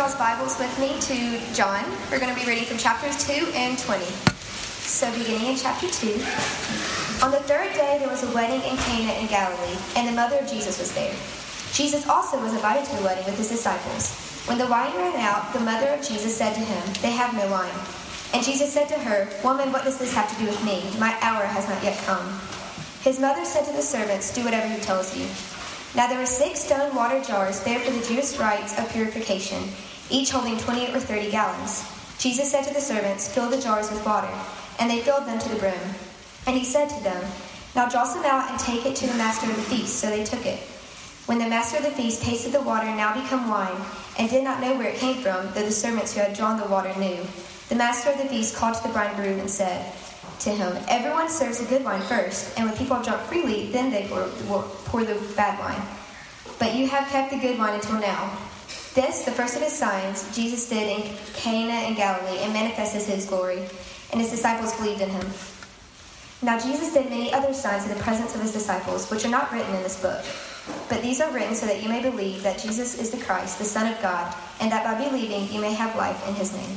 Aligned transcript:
y'all's 0.00 0.14
Bibles 0.14 0.58
with 0.58 0.72
me 0.80 0.96
to 1.12 1.52
John. 1.52 1.84
We're 2.10 2.20
going 2.20 2.34
to 2.34 2.40
be 2.40 2.48
reading 2.48 2.64
from 2.64 2.78
chapters 2.78 3.20
2 3.28 3.52
and 3.52 3.76
20. 3.76 4.00
So, 4.00 5.12
beginning 5.12 5.48
in 5.52 5.56
chapter 5.56 5.92
2. 5.92 6.08
On 7.20 7.30
the 7.30 7.44
third 7.44 7.68
day, 7.74 7.98
there 8.00 8.08
was 8.08 8.24
a 8.24 8.32
wedding 8.32 8.64
in 8.64 8.78
Cana 8.78 9.12
in 9.20 9.26
Galilee, 9.26 9.76
and 9.96 10.08
the 10.08 10.16
mother 10.16 10.38
of 10.38 10.48
Jesus 10.48 10.78
was 10.78 10.94
there. 10.94 11.12
Jesus 11.76 12.08
also 12.08 12.40
was 12.40 12.54
invited 12.54 12.88
to 12.88 12.96
the 12.96 13.02
wedding 13.02 13.26
with 13.26 13.36
his 13.36 13.50
disciples. 13.50 14.16
When 14.48 14.56
the 14.56 14.68
wine 14.68 14.96
ran 14.96 15.20
out, 15.20 15.52
the 15.52 15.60
mother 15.60 15.88
of 15.88 16.00
Jesus 16.00 16.34
said 16.34 16.54
to 16.54 16.60
him, 16.60 16.82
They 17.02 17.12
have 17.12 17.34
no 17.34 17.44
wine. 17.50 17.68
And 18.32 18.42
Jesus 18.42 18.72
said 18.72 18.88
to 18.88 18.98
her, 19.00 19.28
Woman, 19.44 19.70
what 19.70 19.84
does 19.84 19.98
this 19.98 20.14
have 20.14 20.32
to 20.32 20.40
do 20.42 20.48
with 20.48 20.64
me? 20.64 20.80
My 20.98 21.14
hour 21.20 21.44
has 21.44 21.68
not 21.68 21.84
yet 21.84 21.98
come. 22.06 22.40
His 23.02 23.20
mother 23.20 23.44
said 23.44 23.66
to 23.66 23.72
the 23.76 23.82
servants, 23.82 24.32
Do 24.32 24.46
whatever 24.46 24.66
he 24.66 24.80
tells 24.80 25.14
you. 25.14 25.28
Now 25.94 26.06
there 26.06 26.18
were 26.18 26.24
six 26.24 26.60
stone 26.60 26.94
water 26.94 27.20
jars 27.20 27.60
there 27.64 27.80
for 27.80 27.90
the 27.90 28.06
Jewish 28.06 28.38
rites 28.38 28.78
of 28.78 28.90
purification, 28.92 29.60
each 30.10 30.30
holding 30.30 30.58
20 30.58 30.94
or 30.94 31.00
30 31.00 31.30
gallons. 31.30 31.84
Jesus 32.18 32.50
said 32.50 32.64
to 32.64 32.74
the 32.74 32.80
servants, 32.80 33.32
Fill 33.32 33.48
the 33.48 33.60
jars 33.60 33.90
with 33.90 34.04
water. 34.04 34.30
And 34.78 34.90
they 34.90 35.00
filled 35.00 35.26
them 35.26 35.38
to 35.38 35.48
the 35.48 35.58
brim. 35.58 35.80
And 36.46 36.56
he 36.56 36.64
said 36.64 36.88
to 36.88 37.02
them, 37.02 37.24
Now 37.74 37.88
draw 37.88 38.04
some 38.04 38.24
out 38.24 38.50
and 38.50 38.58
take 38.58 38.86
it 38.86 38.96
to 38.96 39.06
the 39.06 39.14
master 39.14 39.50
of 39.50 39.56
the 39.56 39.62
feast. 39.62 40.00
So 40.00 40.08
they 40.10 40.24
took 40.24 40.44
it. 40.44 40.60
When 41.26 41.38
the 41.38 41.48
master 41.48 41.78
of 41.78 41.84
the 41.84 41.90
feast 41.90 42.22
tasted 42.22 42.52
the 42.52 42.62
water 42.62 42.86
now 42.86 43.14
become 43.14 43.48
wine, 43.48 43.80
and 44.18 44.28
did 44.28 44.42
not 44.42 44.60
know 44.60 44.74
where 44.76 44.88
it 44.88 44.98
came 44.98 45.22
from, 45.22 45.46
though 45.54 45.64
the 45.64 45.70
servants 45.70 46.14
who 46.14 46.20
had 46.20 46.36
drawn 46.36 46.58
the 46.58 46.66
water 46.66 46.92
knew, 46.98 47.24
the 47.68 47.76
master 47.76 48.10
of 48.10 48.18
the 48.18 48.24
feast 48.24 48.56
called 48.56 48.74
to 48.74 48.82
the 48.82 48.88
bridegroom 48.88 49.38
and 49.38 49.48
said 49.48 49.94
to 50.40 50.50
him, 50.50 50.76
Everyone 50.88 51.28
serves 51.30 51.60
the 51.60 51.66
good 51.66 51.84
wine 51.84 52.02
first, 52.02 52.58
and 52.58 52.68
when 52.68 52.76
people 52.76 52.96
have 52.96 53.04
drunk 53.04 53.22
freely, 53.22 53.70
then 53.70 53.90
they 53.90 54.08
pour, 54.08 54.26
pour 54.86 55.04
the 55.04 55.14
bad 55.36 55.58
wine. 55.60 55.80
But 56.58 56.74
you 56.74 56.88
have 56.88 57.08
kept 57.08 57.30
the 57.30 57.38
good 57.38 57.58
wine 57.58 57.74
until 57.74 58.00
now. 58.00 58.36
This, 58.92 59.24
the 59.24 59.30
first 59.30 59.54
of 59.54 59.62
his 59.62 59.72
signs, 59.72 60.34
Jesus 60.34 60.68
did 60.68 60.98
in 60.98 61.16
Cana 61.34 61.86
in 61.88 61.94
Galilee, 61.94 62.38
and 62.40 62.52
manifested 62.52 63.02
his 63.02 63.24
glory, 63.24 63.62
and 64.10 64.20
his 64.20 64.30
disciples 64.30 64.74
believed 64.76 65.00
in 65.00 65.08
him. 65.10 65.26
Now 66.42 66.58
Jesus 66.58 66.92
did 66.92 67.08
many 67.08 67.32
other 67.32 67.54
signs 67.54 67.84
in 67.86 67.96
the 67.96 68.02
presence 68.02 68.34
of 68.34 68.40
his 68.40 68.52
disciples, 68.52 69.08
which 69.08 69.24
are 69.24 69.28
not 69.28 69.52
written 69.52 69.72
in 69.76 69.82
this 69.84 70.02
book. 70.02 70.24
But 70.88 71.02
these 71.02 71.20
are 71.20 71.30
written 71.30 71.54
so 71.54 71.66
that 71.66 71.84
you 71.84 71.88
may 71.88 72.02
believe 72.02 72.42
that 72.42 72.58
Jesus 72.58 72.98
is 72.98 73.12
the 73.12 73.18
Christ, 73.18 73.58
the 73.58 73.64
Son 73.64 73.92
of 73.92 74.00
God, 74.02 74.34
and 74.60 74.72
that 74.72 74.82
by 74.82 75.08
believing 75.08 75.52
you 75.52 75.60
may 75.60 75.72
have 75.72 75.94
life 75.94 76.26
in 76.28 76.34
his 76.34 76.52
name. 76.52 76.76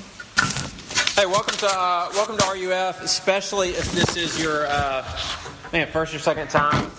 Hey, 1.16 1.26
welcome 1.26 1.58
to 1.58 1.68
uh, 1.68 2.10
welcome 2.14 2.38
to 2.38 2.46
RUF, 2.46 3.02
especially 3.02 3.70
if 3.70 3.92
this 3.92 4.16
is 4.16 4.40
your 4.40 4.68
uh, 4.68 5.04
man 5.72 5.88
first 5.88 6.14
or 6.14 6.20
second 6.20 6.52
time. 6.52 6.92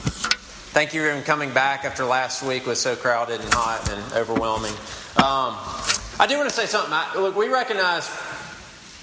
Thank 0.74 0.92
you 0.92 1.08
for 1.08 1.22
coming 1.22 1.52
back 1.52 1.84
after 1.84 2.04
last 2.04 2.42
week 2.42 2.66
was 2.66 2.80
so 2.80 2.96
crowded 2.96 3.40
and 3.40 3.54
hot 3.54 3.88
and 3.92 4.12
overwhelming. 4.14 4.72
Um, 5.14 5.54
I 6.18 6.26
do 6.28 6.36
want 6.36 6.50
to 6.50 6.54
say 6.54 6.66
something. 6.66 6.92
I, 6.92 7.12
look, 7.14 7.36
we 7.36 7.46
recognize 7.46 8.10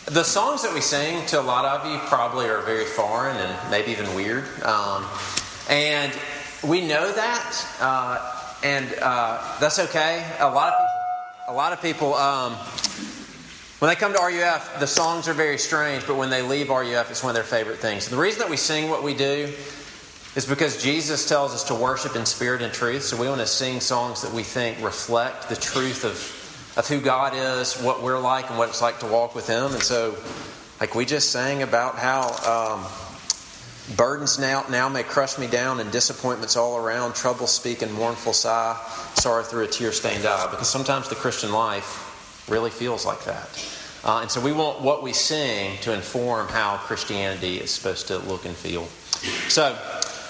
the 0.07 0.25
songs 0.25 0.63
that 0.63 0.73
we 0.73 0.81
sing 0.81 1.25
to 1.27 1.39
a 1.39 1.41
lot 1.41 1.63
of 1.63 1.89
you 1.89 1.97
probably 2.09 2.49
are 2.49 2.59
very 2.63 2.83
foreign 2.83 3.37
and 3.37 3.71
maybe 3.71 3.93
even 3.93 4.13
weird, 4.15 4.43
um, 4.63 5.05
and 5.69 6.11
we 6.61 6.85
know 6.85 7.09
that, 7.09 7.65
uh, 7.79 8.57
and 8.65 8.93
uh, 9.01 9.41
that's 9.61 9.79
okay. 9.79 10.29
A 10.41 10.49
lot 10.49 10.73
of 10.73 10.77
people, 10.77 11.53
a 11.53 11.55
lot 11.55 11.71
of 11.71 11.81
people. 11.81 12.15
Um, 12.15 12.51
when 13.79 13.87
they 13.87 13.95
come 13.95 14.13
to 14.13 14.19
RUF, 14.19 14.77
the 14.81 14.87
songs 14.87 15.29
are 15.29 15.33
very 15.33 15.57
strange, 15.57 16.05
but 16.05 16.17
when 16.17 16.29
they 16.29 16.41
leave 16.41 16.67
RUF, 16.67 17.09
it's 17.09 17.23
one 17.23 17.29
of 17.29 17.35
their 17.35 17.45
favorite 17.45 17.77
things. 17.77 18.09
The 18.09 18.17
reason 18.17 18.39
that 18.39 18.49
we 18.49 18.57
sing 18.57 18.89
what 18.89 19.03
we 19.03 19.13
do 19.13 19.53
is 20.35 20.45
because 20.45 20.81
Jesus 20.81 21.27
tells 21.27 21.53
us 21.53 21.65
to 21.65 21.75
worship 21.75 22.15
in 22.15 22.25
spirit 22.25 22.61
and 22.61 22.73
truth. 22.73 23.03
So 23.03 23.17
we 23.17 23.27
want 23.27 23.41
to 23.41 23.47
sing 23.47 23.81
songs 23.81 24.21
that 24.21 24.33
we 24.33 24.43
think 24.43 24.81
reflect 24.81 25.49
the 25.49 25.55
truth 25.55 26.05
of, 26.05 26.77
of 26.77 26.87
who 26.87 27.01
God 27.01 27.33
is, 27.35 27.81
what 27.81 28.01
we're 28.01 28.19
like, 28.19 28.49
and 28.49 28.57
what 28.57 28.69
it's 28.69 28.81
like 28.81 28.99
to 28.99 29.07
walk 29.07 29.35
with 29.35 29.47
Him. 29.47 29.73
And 29.73 29.83
so, 29.83 30.15
like 30.79 30.95
we 30.95 31.05
just 31.05 31.31
sang 31.31 31.63
about 31.63 31.95
how 31.95 32.79
um, 32.79 32.87
burdens 33.97 34.39
now, 34.39 34.63
now 34.69 34.87
may 34.87 35.03
crush 35.03 35.37
me 35.37 35.47
down 35.47 35.81
and 35.81 35.91
disappointments 35.91 36.55
all 36.55 36.77
around, 36.77 37.13
trouble 37.13 37.45
speak 37.45 37.81
and 37.81 37.93
mournful 37.93 38.33
sigh, 38.33 38.79
sorrow 39.15 39.43
through 39.43 39.65
a 39.65 39.67
tear 39.67 39.91
stained 39.91 40.25
eye. 40.25 40.47
Because 40.49 40.69
sometimes 40.69 41.09
the 41.09 41.15
Christian 41.15 41.51
life 41.51 42.47
really 42.49 42.69
feels 42.69 43.05
like 43.05 43.23
that. 43.25 43.49
Uh, 44.03 44.21
and 44.21 44.31
so 44.31 44.41
we 44.41 44.51
want 44.51 44.81
what 44.81 45.03
we 45.03 45.13
sing 45.13 45.77
to 45.81 45.93
inform 45.93 46.47
how 46.47 46.77
Christianity 46.77 47.57
is 47.57 47.69
supposed 47.69 48.07
to 48.07 48.17
look 48.17 48.45
and 48.45 48.55
feel. 48.55 48.85
So, 49.49 49.77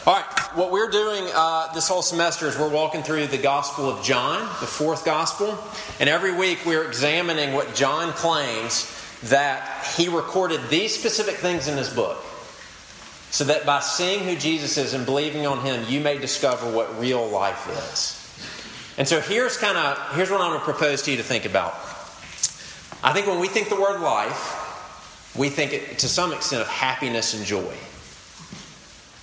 all 0.08 0.16
right, 0.16 0.26
what 0.56 0.72
we're 0.72 0.90
doing 0.90 1.28
uh, 1.32 1.72
this 1.74 1.88
whole 1.88 2.02
semester 2.02 2.48
is 2.48 2.58
we're 2.58 2.68
walking 2.68 3.04
through 3.04 3.28
the 3.28 3.38
Gospel 3.38 3.88
of 3.88 4.04
John, 4.04 4.40
the 4.60 4.66
fourth 4.66 5.06
Gospel, 5.06 5.56
and 6.00 6.10
every 6.10 6.34
week 6.34 6.66
we're 6.66 6.88
examining 6.88 7.54
what 7.54 7.76
John 7.76 8.12
claims 8.14 8.92
that 9.26 9.86
he 9.96 10.08
recorded 10.08 10.60
these 10.70 10.98
specific 10.98 11.36
things 11.36 11.68
in 11.68 11.78
his 11.78 11.94
book. 11.94 12.18
So 13.30 13.44
that 13.44 13.64
by 13.64 13.80
seeing 13.80 14.24
who 14.24 14.36
Jesus 14.36 14.76
is 14.76 14.96
and 14.96 15.06
believing 15.06 15.46
on 15.46 15.64
him, 15.64 15.86
you 15.88 16.00
may 16.00 16.18
discover 16.18 16.70
what 16.72 17.00
real 17.00 17.28
life 17.30 17.70
is. 17.70 18.18
And 18.98 19.08
so 19.08 19.22
here's 19.22 19.56
kind 19.56 19.78
of 19.78 20.16
here's 20.16 20.32
what 20.32 20.42
I'm 20.42 20.50
going 20.50 20.60
to 20.60 20.66
propose 20.66 21.04
to 21.04 21.12
you 21.12 21.18
to 21.18 21.24
think 21.24 21.46
about. 21.46 21.74
I 23.04 23.14
think 23.14 23.28
when 23.28 23.40
we 23.40 23.48
think 23.48 23.70
the 23.70 23.80
word 23.80 24.02
life, 24.02 25.36
we 25.38 25.50
think 25.50 25.74
it 25.74 26.00
to 26.00 26.08
some 26.08 26.34
extent 26.34 26.64
of 26.64 26.68
happiness 26.68 27.36
and 27.36 27.46
joy. 27.46 27.76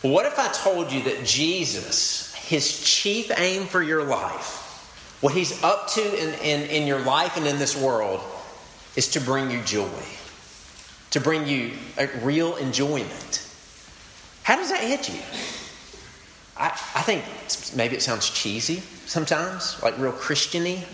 What 0.03 0.27
if 0.27 0.39
I 0.39 0.49
told 0.53 0.93
you 0.93 1.03
that 1.05 1.25
Jesus, 1.25 2.33
his 2.35 2.85
chief 2.85 3.31
aim 3.37 3.67
for 3.67 3.83
your 3.83 4.05
life, 4.05 4.65
what 5.21 5.35
he's 5.35 5.63
up 5.65 5.89
to 5.91 6.01
in, 6.01 6.35
in, 6.41 6.71
in 6.71 6.87
your 6.87 7.01
life 7.01 7.37
and 7.37 7.47
in 7.47 7.59
this 7.59 7.77
world, 7.77 8.21
is 8.97 9.09
to 9.09 9.21
bring 9.21 9.51
you 9.51 9.61
joy, 9.63 9.89
to 11.11 11.21
bring 11.21 11.47
you 11.47 11.73
a 11.99 12.09
real 12.23 12.57
enjoyment? 12.57 13.47
How 14.45 14.57
does 14.57 14.71
that 14.71 14.81
hit 14.81 15.09
you? 15.09 15.21
I, 16.57 16.69
I 16.69 17.03
think 17.03 17.25
maybe 17.77 17.97
it 17.97 18.03
sounds 18.03 18.31
cheesy 18.31 18.83
sometimes, 19.07 19.81
like 19.83 19.99
real 19.99 20.13
Christiany. 20.13 20.85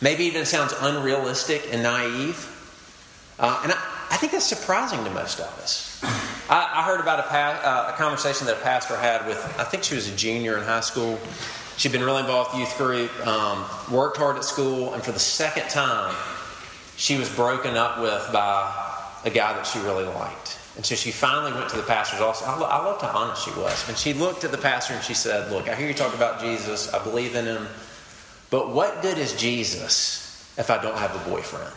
Maybe 0.00 0.24
even 0.24 0.44
sounds 0.44 0.74
unrealistic 0.80 1.68
and 1.72 1.82
naive. 1.82 2.50
Uh, 3.38 3.60
and 3.62 3.72
I, 3.72 3.93
I, 4.14 4.16
think 4.16 4.30
that's 4.30 4.46
surprising 4.46 5.02
to 5.02 5.10
most 5.10 5.40
of 5.40 5.46
us. 5.58 6.00
I, 6.48 6.70
I 6.72 6.82
heard 6.84 7.00
about 7.00 7.18
a, 7.18 7.24
uh, 7.26 7.92
a, 7.92 7.96
conversation 7.96 8.46
that 8.46 8.58
a 8.58 8.60
pastor 8.60 8.96
had 8.96 9.26
with, 9.26 9.38
I 9.58 9.64
think 9.64 9.82
she 9.82 9.96
was 9.96 10.08
a 10.08 10.14
junior 10.14 10.56
in 10.56 10.62
high 10.62 10.82
school. 10.82 11.18
She'd 11.76 11.90
been 11.90 12.04
really 12.04 12.20
involved 12.20 12.52
with 12.52 12.60
youth 12.60 12.78
group, 12.78 13.26
um, 13.26 13.64
worked 13.90 14.16
hard 14.16 14.36
at 14.36 14.44
school, 14.44 14.94
and 14.94 15.02
for 15.02 15.10
the 15.10 15.18
second 15.18 15.68
time, 15.68 16.14
she 16.96 17.18
was 17.18 17.28
broken 17.34 17.76
up 17.76 18.00
with 18.00 18.30
by 18.32 18.72
a 19.24 19.30
guy 19.30 19.52
that 19.52 19.66
she 19.66 19.80
really 19.80 20.04
liked. 20.04 20.60
And 20.76 20.86
so 20.86 20.94
she 20.94 21.10
finally 21.10 21.52
went 21.52 21.68
to 21.70 21.76
the 21.76 21.82
pastor's 21.82 22.20
office. 22.20 22.46
I, 22.46 22.54
I 22.54 22.84
loved 22.84 23.02
how 23.02 23.18
honest 23.18 23.44
she 23.44 23.50
was. 23.58 23.88
And 23.88 23.98
she 23.98 24.12
looked 24.12 24.44
at 24.44 24.52
the 24.52 24.58
pastor 24.58 24.94
and 24.94 25.02
she 25.02 25.14
said, 25.14 25.50
Look, 25.50 25.68
I 25.68 25.74
hear 25.74 25.88
you 25.88 25.94
talk 25.94 26.14
about 26.14 26.40
Jesus. 26.40 26.94
I 26.94 27.02
believe 27.02 27.34
in 27.34 27.46
him. 27.46 27.66
But 28.50 28.72
what 28.72 29.02
good 29.02 29.18
is 29.18 29.34
Jesus 29.34 30.54
if 30.56 30.70
I 30.70 30.80
don't 30.80 30.96
have 30.98 31.14
a 31.14 31.30
boyfriend? 31.30 31.72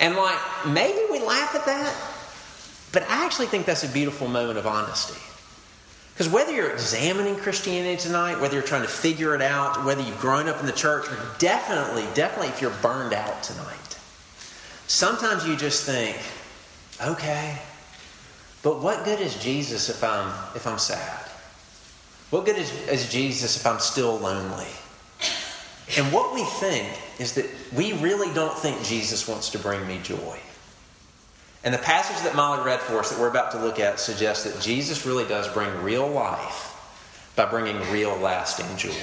And 0.00 0.16
like, 0.16 0.38
maybe 0.66 1.00
we 1.10 1.20
laugh 1.20 1.54
at 1.54 1.66
that, 1.66 1.94
but 2.92 3.02
I 3.04 3.24
actually 3.24 3.46
think 3.46 3.66
that's 3.66 3.84
a 3.84 3.88
beautiful 3.88 4.28
moment 4.28 4.58
of 4.58 4.66
honesty. 4.66 5.18
Because 6.14 6.32
whether 6.32 6.52
you're 6.52 6.70
examining 6.70 7.36
Christianity 7.36 7.96
tonight, 7.96 8.40
whether 8.40 8.54
you're 8.54 8.62
trying 8.62 8.82
to 8.82 8.88
figure 8.88 9.34
it 9.34 9.42
out, 9.42 9.84
whether 9.84 10.02
you've 10.02 10.18
grown 10.20 10.48
up 10.48 10.58
in 10.58 10.66
the 10.66 10.72
church, 10.72 11.08
or 11.08 11.16
definitely, 11.38 12.04
definitely 12.14 12.48
if 12.48 12.60
you're 12.60 12.74
burned 12.82 13.12
out 13.12 13.42
tonight, 13.42 13.98
sometimes 14.88 15.46
you 15.46 15.56
just 15.56 15.84
think, 15.84 16.16
okay, 17.00 17.58
but 18.62 18.82
what 18.82 19.04
good 19.04 19.20
is 19.20 19.40
Jesus 19.40 19.88
if 19.88 20.02
I'm 20.02 20.32
if 20.56 20.66
I'm 20.66 20.78
sad? 20.78 21.24
What 22.30 22.44
good 22.44 22.56
is, 22.56 22.70
is 22.88 23.10
Jesus 23.10 23.56
if 23.56 23.66
I'm 23.66 23.78
still 23.78 24.18
lonely? 24.18 24.66
And 25.96 26.12
what 26.12 26.34
we 26.34 26.44
think 26.44 26.88
is 27.18 27.34
that 27.34 27.46
we 27.74 27.94
really 27.94 28.32
don't 28.34 28.56
think 28.56 28.82
Jesus 28.84 29.26
wants 29.26 29.50
to 29.50 29.58
bring 29.58 29.86
me 29.86 30.00
joy. 30.02 30.38
And 31.64 31.74
the 31.74 31.78
passage 31.78 32.22
that 32.24 32.36
Molly 32.36 32.64
read 32.64 32.80
for 32.80 32.98
us 32.98 33.10
that 33.10 33.18
we're 33.18 33.28
about 33.28 33.52
to 33.52 33.58
look 33.58 33.80
at 33.80 33.98
suggests 33.98 34.44
that 34.44 34.60
Jesus 34.62 35.04
really 35.06 35.24
does 35.24 35.48
bring 35.48 35.70
real 35.82 36.06
life 36.06 36.74
by 37.36 37.46
bringing 37.46 37.76
real 37.90 38.16
lasting 38.16 38.76
joy. 38.76 38.94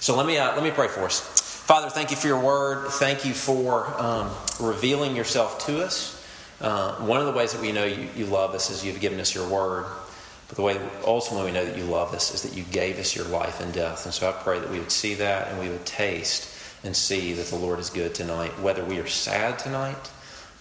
So 0.00 0.16
let 0.16 0.26
me, 0.26 0.38
uh, 0.38 0.54
let 0.54 0.62
me 0.62 0.70
pray 0.70 0.88
for 0.88 1.00
us. 1.00 1.20
Father, 1.20 1.90
thank 1.90 2.10
you 2.10 2.16
for 2.16 2.28
your 2.28 2.40
word. 2.40 2.88
Thank 2.92 3.24
you 3.24 3.34
for 3.34 3.86
um, 4.00 4.30
revealing 4.60 5.16
yourself 5.16 5.66
to 5.66 5.82
us. 5.82 6.24
Uh, 6.60 6.94
one 6.96 7.20
of 7.20 7.26
the 7.26 7.32
ways 7.32 7.52
that 7.52 7.60
we 7.60 7.72
know 7.72 7.84
you, 7.84 8.08
you 8.16 8.26
love 8.26 8.54
us 8.54 8.70
is 8.70 8.84
you've 8.84 9.00
given 9.00 9.20
us 9.20 9.34
your 9.34 9.48
word. 9.48 9.86
But 10.48 10.56
the 10.56 10.62
way 10.62 10.80
ultimately 11.04 11.50
we 11.50 11.52
know 11.52 11.64
that 11.64 11.76
you 11.76 11.84
love 11.84 12.14
us 12.14 12.34
is 12.34 12.42
that 12.42 12.56
you 12.56 12.64
gave 12.64 12.98
us 12.98 13.16
your 13.16 13.26
life 13.26 13.60
and 13.60 13.72
death. 13.72 14.04
And 14.04 14.14
so 14.14 14.28
I 14.28 14.32
pray 14.32 14.58
that 14.58 14.70
we 14.70 14.78
would 14.78 14.92
see 14.92 15.14
that 15.14 15.48
and 15.48 15.58
we 15.58 15.68
would 15.68 15.84
taste 15.84 16.52
and 16.84 16.96
see 16.96 17.32
that 17.32 17.46
the 17.46 17.56
Lord 17.56 17.80
is 17.80 17.90
good 17.90 18.14
tonight, 18.14 18.50
whether 18.60 18.84
we 18.84 18.98
are 19.00 19.06
sad 19.08 19.58
tonight, 19.58 19.96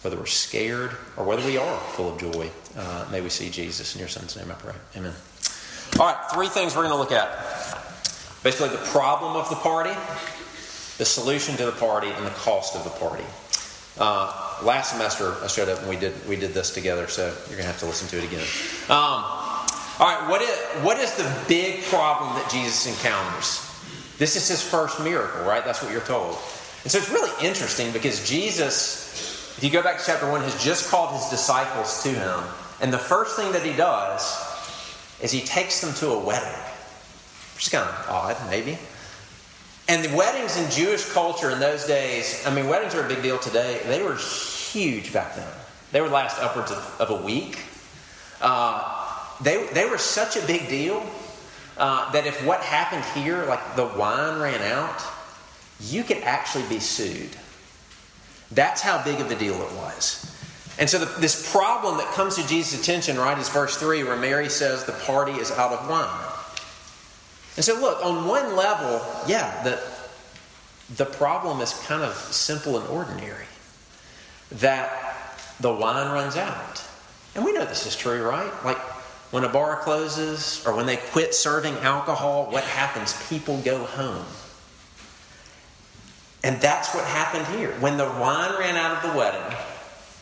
whether 0.01 0.17
we're 0.17 0.25
scared, 0.25 0.91
or 1.17 1.23
whether 1.23 1.45
we 1.45 1.57
are 1.57 1.79
full 1.79 2.13
of 2.13 2.19
joy. 2.19 2.49
Uh, 2.75 3.05
may 3.11 3.21
we 3.21 3.29
see 3.29 3.49
Jesus 3.49 3.95
in 3.95 3.99
your 3.99 4.07
Son's 4.09 4.35
name, 4.35 4.49
I 4.49 4.55
pray. 4.55 4.73
Amen. 4.95 5.13
All 5.99 6.07
right, 6.07 6.17
three 6.33 6.47
things 6.47 6.75
we're 6.75 6.87
going 6.87 6.93
to 6.93 6.99
look 6.99 7.11
at. 7.11 7.29
Basically, 8.43 8.69
the 8.69 8.83
problem 8.85 9.35
of 9.35 9.49
the 9.49 9.55
party, 9.55 9.93
the 10.97 11.05
solution 11.05 11.55
to 11.57 11.65
the 11.65 11.71
party 11.73 12.09
and 12.09 12.25
the 12.25 12.31
cost 12.31 12.75
of 12.75 12.83
the 12.83 12.89
party. 12.91 13.23
Uh, 13.97 14.61
last 14.63 14.91
semester, 14.91 15.35
I 15.41 15.47
showed 15.47 15.69
up 15.69 15.79
and 15.79 15.89
we 15.89 15.95
did 15.95 16.13
we 16.27 16.35
did 16.35 16.53
this 16.53 16.73
together, 16.73 17.07
so 17.07 17.33
you're 17.47 17.57
gonna 17.57 17.63
have 17.63 17.79
to 17.79 17.85
listen 17.85 18.09
to 18.09 18.17
it 18.17 18.25
again. 18.25 18.45
Um, 18.89 19.44
all 19.97 20.07
right, 20.07 20.29
what 20.29 20.41
is 20.41 20.49
what 20.83 20.99
is 20.99 21.15
the 21.15 21.45
big 21.47 21.83
problem 21.83 22.35
that 22.35 22.49
Jesus 22.51 22.85
encounters? 22.85 23.61
This 24.17 24.35
is 24.35 24.47
his 24.47 24.61
first 24.61 25.01
miracle, 25.01 25.45
right? 25.45 25.63
That's 25.63 25.81
what 25.81 25.91
you're 25.91 26.01
told. 26.01 26.37
And 26.83 26.91
so 26.91 26.97
it's 26.97 27.09
really 27.09 27.31
interesting 27.45 27.91
because 27.91 28.27
Jesus, 28.27 29.57
if 29.57 29.63
you 29.63 29.69
go 29.69 29.81
back 29.81 29.99
to 29.99 30.05
chapter 30.05 30.29
one, 30.29 30.41
has 30.41 30.61
just 30.63 30.89
called 30.89 31.13
his 31.13 31.29
disciples 31.29 32.03
to 32.03 32.09
him, 32.09 32.39
and 32.81 32.91
the 32.91 32.97
first 32.97 33.37
thing 33.37 33.51
that 33.53 33.63
he 33.63 33.73
does 33.73 34.21
is 35.21 35.31
he 35.31 35.41
takes 35.41 35.79
them 35.79 35.93
to 35.95 36.09
a 36.09 36.19
wedding, 36.19 36.61
which 37.55 37.63
is 37.63 37.69
kind 37.69 37.87
of 37.87 38.09
odd, 38.09 38.37
maybe. 38.49 38.77
And 39.87 40.03
the 40.03 40.15
weddings 40.15 40.57
in 40.57 40.69
Jewish 40.71 41.09
culture 41.11 41.51
in 41.51 41.59
those 41.59 41.85
days, 41.85 42.43
I 42.45 42.53
mean, 42.53 42.67
weddings 42.67 42.95
are 42.95 43.05
a 43.05 43.07
big 43.07 43.21
deal 43.21 43.37
today. 43.37 43.79
They 43.85 44.01
were 44.01 44.15
huge 44.15 45.13
back 45.13 45.35
then. 45.35 45.47
They 45.91 46.01
would 46.01 46.11
last 46.11 46.41
upwards 46.41 46.71
of, 46.71 46.97
of 46.99 47.09
a 47.11 47.23
week. 47.23 47.59
Uh, 48.41 48.94
they, 49.41 49.65
they 49.67 49.89
were 49.89 49.97
such 49.97 50.37
a 50.37 50.45
big 50.45 50.69
deal 50.69 51.05
uh, 51.77 52.11
that 52.11 52.25
if 52.25 52.45
what 52.45 52.61
happened 52.61 53.03
here, 53.13 53.45
like 53.45 53.75
the 53.75 53.85
wine 53.85 54.39
ran 54.39 54.61
out, 54.61 55.01
you 55.79 56.03
could 56.03 56.17
actually 56.19 56.67
be 56.67 56.79
sued. 56.79 57.35
That's 58.51 58.81
how 58.81 59.03
big 59.03 59.19
of 59.19 59.29
a 59.29 59.35
deal 59.35 59.55
it 59.55 59.71
was. 59.73 60.31
And 60.77 60.89
so 60.89 60.99
the, 60.99 61.19
this 61.19 61.51
problem 61.51 61.97
that 61.97 62.07
comes 62.13 62.35
to 62.35 62.47
Jesus' 62.47 62.81
attention, 62.81 63.17
right, 63.17 63.37
is 63.37 63.49
verse 63.49 63.77
3, 63.77 64.03
where 64.03 64.15
Mary 64.15 64.49
says 64.49 64.85
the 64.85 64.91
party 64.91 65.33
is 65.33 65.51
out 65.51 65.71
of 65.71 65.89
wine. 65.89 66.31
And 67.55 67.63
so, 67.63 67.79
look, 67.79 68.03
on 68.03 68.27
one 68.27 68.55
level, 68.55 69.01
yeah, 69.27 69.63
the, 69.63 69.81
the 70.97 71.05
problem 71.05 71.61
is 71.61 71.73
kind 71.85 72.03
of 72.03 72.13
simple 72.13 72.77
and 72.77 72.87
ordinary 72.89 73.45
that 74.51 75.39
the 75.61 75.73
wine 75.73 76.11
runs 76.11 76.35
out. 76.35 76.83
And 77.33 77.43
we 77.43 77.53
know 77.53 77.65
this 77.65 77.85
is 77.85 77.95
true, 77.95 78.23
right? 78.27 78.51
Like 78.65 78.77
when 79.31 79.43
a 79.43 79.49
bar 79.49 79.77
closes 79.77 80.65
or 80.65 80.75
when 80.75 80.85
they 80.85 80.97
quit 80.97 81.33
serving 81.33 81.73
alcohol, 81.75 82.49
what 82.51 82.63
happens? 82.63 83.15
People 83.29 83.59
go 83.61 83.79
home. 83.83 84.25
And 86.43 86.61
that's 86.61 86.93
what 86.93 87.03
happened 87.05 87.47
here. 87.57 87.71
When 87.79 87.97
the 87.97 88.05
wine 88.05 88.57
ran 88.59 88.75
out 88.75 89.03
of 89.03 89.11
the 89.11 89.17
wedding, 89.17 89.57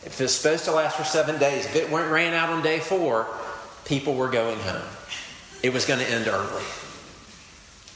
if 0.04 0.18
it 0.18 0.24
was 0.24 0.34
supposed 0.34 0.64
to 0.64 0.72
last 0.72 0.96
for 0.96 1.04
seven 1.04 1.38
days, 1.38 1.66
if 1.66 1.76
it 1.76 1.90
went, 1.90 2.10
ran 2.10 2.32
out 2.32 2.48
on 2.48 2.62
day 2.62 2.78
four, 2.78 3.26
people 3.84 4.14
were 4.14 4.30
going 4.30 4.58
home. 4.60 4.88
It 5.62 5.72
was 5.72 5.84
going 5.84 6.00
to 6.00 6.10
end 6.10 6.26
early. 6.26 6.62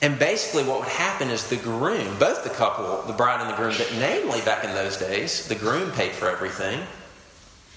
And 0.00 0.18
basically, 0.18 0.62
what 0.62 0.80
would 0.80 0.88
happen 0.88 1.28
is 1.28 1.48
the 1.48 1.56
groom, 1.56 2.18
both 2.18 2.44
the 2.44 2.50
couple, 2.50 3.02
the 3.02 3.12
bride 3.12 3.40
and 3.40 3.50
the 3.50 3.56
groom, 3.56 3.74
but 3.76 3.92
namely 3.98 4.40
back 4.42 4.64
in 4.64 4.70
those 4.72 4.96
days, 4.96 5.48
the 5.48 5.54
groom 5.54 5.90
paid 5.92 6.12
for 6.12 6.30
everything, 6.30 6.80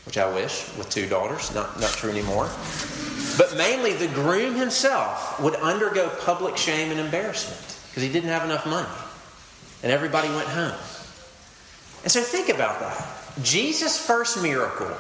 which 0.06 0.18
I 0.18 0.34
wish 0.34 0.68
with 0.78 0.90
two 0.90 1.08
daughters, 1.08 1.54
not, 1.54 1.80
not 1.80 1.92
true 1.92 2.10
anymore. 2.10 2.50
But 3.38 3.56
mainly, 3.58 3.94
the 3.94 4.08
groom 4.08 4.56
himself 4.56 5.40
would 5.40 5.56
undergo 5.56 6.10
public 6.22 6.58
shame 6.58 6.92
and 6.92 7.00
embarrassment 7.00 7.80
because 7.90 8.04
he 8.04 8.12
didn't 8.12 8.30
have 8.30 8.44
enough 8.44 8.66
money. 8.66 8.90
And 9.84 9.92
everybody 9.92 10.28
went 10.30 10.48
home. 10.48 10.78
And 12.04 12.12
so, 12.12 12.22
think 12.22 12.50
about 12.50 12.80
that. 12.80 13.08
Jesus' 13.44 13.98
first 13.98 14.42
miracle, 14.42 14.92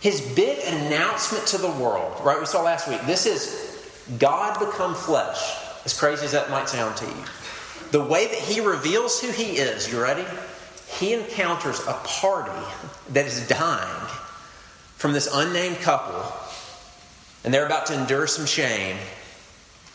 his 0.00 0.20
big 0.34 0.58
announcement 0.66 1.46
to 1.48 1.58
the 1.58 1.70
world, 1.70 2.20
right? 2.24 2.38
We 2.38 2.46
saw 2.46 2.62
last 2.62 2.88
week. 2.88 3.00
This 3.02 3.26
is 3.26 3.92
God 4.18 4.58
become 4.58 4.94
flesh 4.94 5.56
as 5.84 5.98
crazy 5.98 6.24
as 6.24 6.32
that 6.32 6.50
might 6.50 6.68
sound 6.68 6.96
to 6.98 7.06
you. 7.06 7.24
The 7.90 8.04
way 8.04 8.26
that 8.26 8.38
he 8.38 8.60
reveals 8.60 9.20
who 9.20 9.30
he 9.30 9.52
is, 9.52 9.92
you 9.92 10.00
ready? 10.00 10.24
He 10.88 11.12
encounters 11.12 11.80
a 11.86 11.94
party 12.04 12.66
that 13.10 13.26
is 13.26 13.46
dying 13.48 14.10
from 15.04 15.12
this 15.12 15.28
unnamed 15.34 15.76
couple, 15.80 16.24
and 17.44 17.52
they're 17.52 17.66
about 17.66 17.84
to 17.84 17.92
endure 17.92 18.26
some 18.26 18.46
shame 18.46 18.96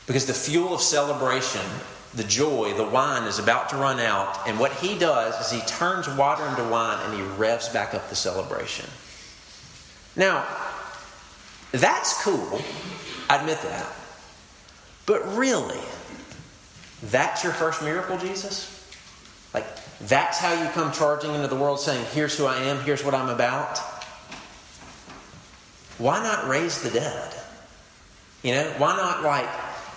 because 0.06 0.28
the 0.28 0.34
fuel 0.36 0.72
of 0.72 0.82
celebration, 0.82 1.66
the 2.14 2.24
joy, 2.26 2.76
the 2.76 2.84
wine 2.84 3.24
is 3.24 3.40
about 3.40 3.70
to 3.70 3.76
run 3.76 4.00
out. 4.00 4.48
And 4.48 4.60
what 4.60 4.72
he 4.72 5.00
does 5.00 5.34
is 5.44 5.52
he 5.52 5.68
turns 5.68 6.08
water 6.10 6.46
into 6.46 6.64
wine 6.66 7.00
and 7.06 7.16
he 7.16 7.24
revs 7.38 7.70
back 7.70 7.96
up 7.96 8.08
the 8.10 8.16
celebration. 8.16 8.86
Now, 10.16 10.46
that's 11.72 12.24
cool. 12.24 12.62
I 13.32 13.38
admit 13.38 13.60
that. 13.64 13.92
But 15.08 15.36
really, 15.36 15.82
that's 17.02 17.44
your 17.44 17.54
first 17.54 17.82
miracle, 17.82 18.20
Jesus? 18.20 18.88
Like, 19.56 19.66
that's 20.02 20.38
how 20.38 20.54
you 20.54 20.70
come 20.70 20.92
charging 20.92 21.34
into 21.34 21.48
the 21.48 21.56
world 21.56 21.80
saying, 21.80 22.06
Here's 22.14 22.38
who 22.38 22.46
I 22.46 22.58
am, 22.58 22.80
here's 22.84 23.04
what 23.04 23.16
I'm 23.16 23.30
about? 23.30 23.99
Why 26.00 26.24
not 26.24 26.48
raise 26.48 26.82
the 26.82 26.90
dead? 26.90 27.34
You 28.42 28.54
know, 28.56 28.74
why 28.78 28.96
not 28.96 29.22
like 29.22 29.48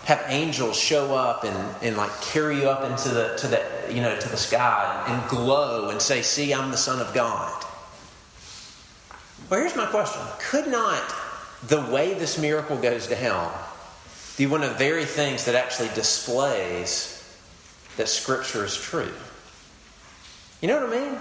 have 0.05 0.23
angels 0.27 0.77
show 0.79 1.15
up 1.15 1.45
and, 1.45 1.77
and 1.81 1.97
like 1.97 2.11
carry 2.21 2.61
you 2.61 2.69
up 2.69 2.89
into 2.91 3.09
the 3.09 3.37
to 3.37 3.47
the 3.47 3.65
you 3.89 4.03
know 4.03 4.19
to 4.19 4.29
the 4.29 4.37
sky 4.37 5.05
and 5.09 5.31
glow 5.31 5.89
and 5.89 6.03
say, 6.03 6.21
See, 6.23 6.53
I'm 6.53 6.71
the 6.71 6.77
Son 6.77 7.01
of 7.01 7.15
God. 7.15 7.65
Well, 9.49 9.61
here's 9.61 9.77
my 9.77 9.87
question. 9.87 10.23
Could 10.39 10.67
not 10.67 11.03
the 11.69 11.81
way 11.83 12.15
this 12.15 12.39
miracle 12.39 12.77
goes 12.77 13.07
down 13.07 13.53
be 14.37 14.47
one 14.47 14.63
of 14.63 14.71
the 14.71 14.77
very 14.77 15.05
things 15.05 15.45
that 15.45 15.55
actually 15.55 15.89
displays 15.95 17.19
that 17.97 18.09
Scripture 18.09 18.65
is 18.65 18.77
true. 18.77 19.13
You 20.61 20.69
know 20.69 20.85
what 20.85 20.97
I 20.97 21.01
mean? 21.01 21.19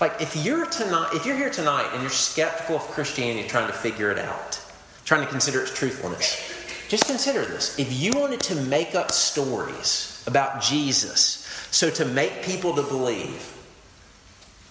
Like 0.00 0.20
if 0.20 0.36
you're 0.36 0.66
tonight, 0.66 1.10
if 1.14 1.24
you're 1.24 1.36
here 1.36 1.50
tonight 1.50 1.88
and 1.92 2.02
you're 2.02 2.10
skeptical 2.10 2.76
of 2.76 2.82
Christianity, 2.82 3.48
trying 3.48 3.68
to 3.68 3.72
figure 3.72 4.10
it 4.10 4.18
out, 4.18 4.60
trying 5.04 5.24
to 5.24 5.30
consider 5.30 5.60
its 5.60 5.72
truthfulness, 5.72 6.52
just 6.88 7.06
consider 7.06 7.44
this. 7.44 7.78
If 7.78 7.92
you 7.92 8.12
wanted 8.14 8.40
to 8.40 8.54
make 8.56 8.94
up 8.94 9.10
stories 9.10 10.22
about 10.26 10.62
Jesus, 10.62 11.46
so 11.70 11.90
to 11.90 12.04
make 12.04 12.42
people 12.42 12.74
to 12.74 12.82
believe, 12.82 13.50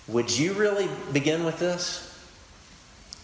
would 0.07 0.37
you 0.37 0.53
really 0.53 0.89
begin 1.11 1.45
with 1.45 1.59
this? 1.59 2.09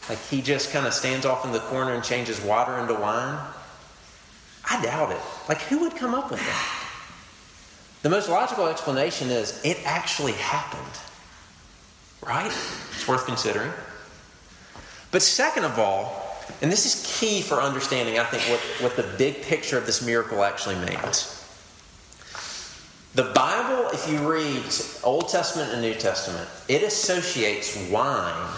Like 0.07 0.19
he 0.19 0.41
just 0.41 0.71
kind 0.71 0.87
of 0.87 0.93
stands 0.93 1.25
off 1.25 1.45
in 1.45 1.51
the 1.51 1.59
corner 1.59 1.93
and 1.93 2.03
changes 2.03 2.41
water 2.41 2.77
into 2.77 2.93
wine? 2.93 3.37
I 4.69 4.81
doubt 4.81 5.11
it. 5.11 5.21
Like, 5.47 5.61
who 5.61 5.79
would 5.79 5.95
come 5.95 6.13
up 6.13 6.29
with 6.29 6.39
that? 6.39 6.85
The 8.03 8.09
most 8.09 8.29
logical 8.29 8.67
explanation 8.67 9.29
is 9.29 9.59
it 9.65 9.77
actually 9.83 10.33
happened. 10.33 10.99
Right? 12.21 12.51
It's 12.51 13.07
worth 13.07 13.25
considering. 13.25 13.71
But 15.11 15.21
second 15.21 15.63
of 15.63 15.79
all, 15.79 16.29
and 16.61 16.71
this 16.71 16.85
is 16.85 17.19
key 17.19 17.41
for 17.41 17.55
understanding, 17.55 18.19
I 18.19 18.25
think, 18.25 18.43
what, 18.43 18.59
what 18.81 18.95
the 18.95 19.17
big 19.17 19.41
picture 19.41 19.77
of 19.77 19.85
this 19.85 20.05
miracle 20.05 20.43
actually 20.43 20.75
means. 20.75 21.35
The 23.15 23.23
Bible, 23.23 23.89
if 23.91 24.09
you 24.09 24.19
read 24.31 24.63
Old 25.03 25.29
Testament 25.29 25.71
and 25.71 25.81
New 25.81 25.95
Testament, 25.95 26.47
it 26.67 26.83
associates 26.83 27.89
wine 27.89 28.55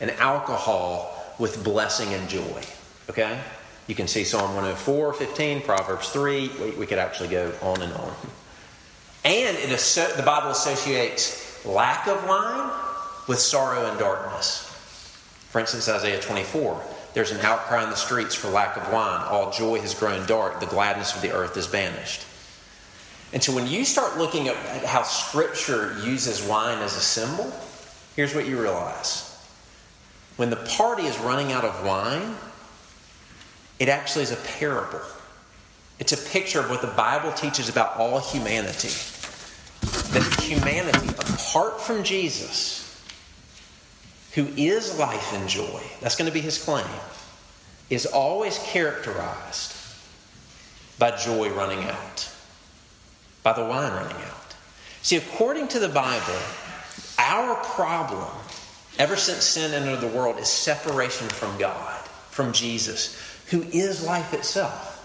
and 0.00 0.10
alcohol 0.12 1.34
with 1.38 1.62
blessing 1.62 2.14
and 2.14 2.28
joy. 2.28 2.62
Okay? 3.10 3.38
You 3.86 3.94
can 3.94 4.06
see 4.06 4.24
Psalm 4.24 4.54
104, 4.54 5.12
15, 5.14 5.62
Proverbs 5.62 6.10
3. 6.10 6.50
We, 6.60 6.70
we 6.72 6.86
could 6.86 6.98
actually 6.98 7.28
go 7.28 7.52
on 7.62 7.82
and 7.82 7.92
on. 7.92 8.14
And 9.24 9.56
it 9.56 9.68
the 9.68 10.22
Bible 10.24 10.50
associates 10.50 11.47
lack 11.64 12.06
of 12.06 12.26
wine 12.26 12.70
with 13.26 13.38
sorrow 13.38 13.86
and 13.86 13.98
darkness. 13.98 14.64
For 15.50 15.60
instance, 15.60 15.88
Isaiah 15.88 16.20
24 16.20 16.82
there's 17.14 17.30
an 17.32 17.40
outcry 17.40 17.82
in 17.82 17.90
the 17.90 17.96
streets 17.96 18.34
for 18.34 18.48
lack 18.48 18.76
of 18.76 18.92
wine. 18.92 19.20
All 19.26 19.50
joy 19.50 19.80
has 19.80 19.94
grown 19.94 20.26
dark. 20.26 20.60
The 20.60 20.66
gladness 20.66 21.16
of 21.16 21.22
the 21.22 21.32
earth 21.32 21.56
is 21.56 21.66
banished. 21.66 22.24
And 23.32 23.42
so 23.42 23.54
when 23.54 23.66
you 23.66 23.84
start 23.84 24.18
looking 24.18 24.48
at 24.48 24.84
how 24.84 25.02
Scripture 25.02 25.96
uses 26.04 26.42
wine 26.42 26.78
as 26.78 26.96
a 26.96 27.00
symbol, 27.00 27.52
here's 28.14 28.34
what 28.34 28.46
you 28.46 28.60
realize. 28.60 29.24
When 30.36 30.50
the 30.50 30.56
party 30.56 31.04
is 31.04 31.18
running 31.18 31.52
out 31.52 31.64
of 31.64 31.84
wine, 31.84 32.36
it 33.78 33.88
actually 33.88 34.22
is 34.22 34.32
a 34.32 34.36
parable. 34.58 35.00
It's 35.98 36.12
a 36.12 36.30
picture 36.30 36.60
of 36.60 36.70
what 36.70 36.80
the 36.80 36.86
Bible 36.88 37.32
teaches 37.32 37.68
about 37.68 37.96
all 37.96 38.20
humanity. 38.20 38.90
That 40.18 40.40
humanity, 40.40 41.08
apart 41.08 41.80
from 41.80 42.02
Jesus, 42.02 42.84
who 44.32 44.48
is 44.56 44.98
life 44.98 45.32
and 45.34 45.48
joy, 45.48 45.80
that's 46.00 46.16
going 46.16 46.28
to 46.28 46.34
be 46.34 46.40
his 46.40 46.62
claim, 46.62 46.84
is 47.88 48.04
always 48.04 48.58
characterized 48.58 49.76
by 50.98 51.16
joy 51.16 51.50
running 51.50 51.84
out, 51.84 52.28
by 53.44 53.52
the 53.52 53.62
wine 53.62 53.92
running 53.92 54.16
out. 54.16 54.54
See, 55.02 55.16
according 55.16 55.68
to 55.68 55.78
the 55.78 55.88
Bible, 55.88 56.40
our 57.18 57.54
problem, 57.54 58.28
ever 58.98 59.14
since 59.14 59.44
sin 59.44 59.72
entered 59.72 60.00
the 60.00 60.08
world, 60.08 60.38
is 60.38 60.48
separation 60.48 61.28
from 61.28 61.56
God, 61.58 62.00
from 62.30 62.52
Jesus 62.52 63.16
who 63.50 63.62
is 63.62 64.04
life 64.04 64.34
itself. 64.34 64.96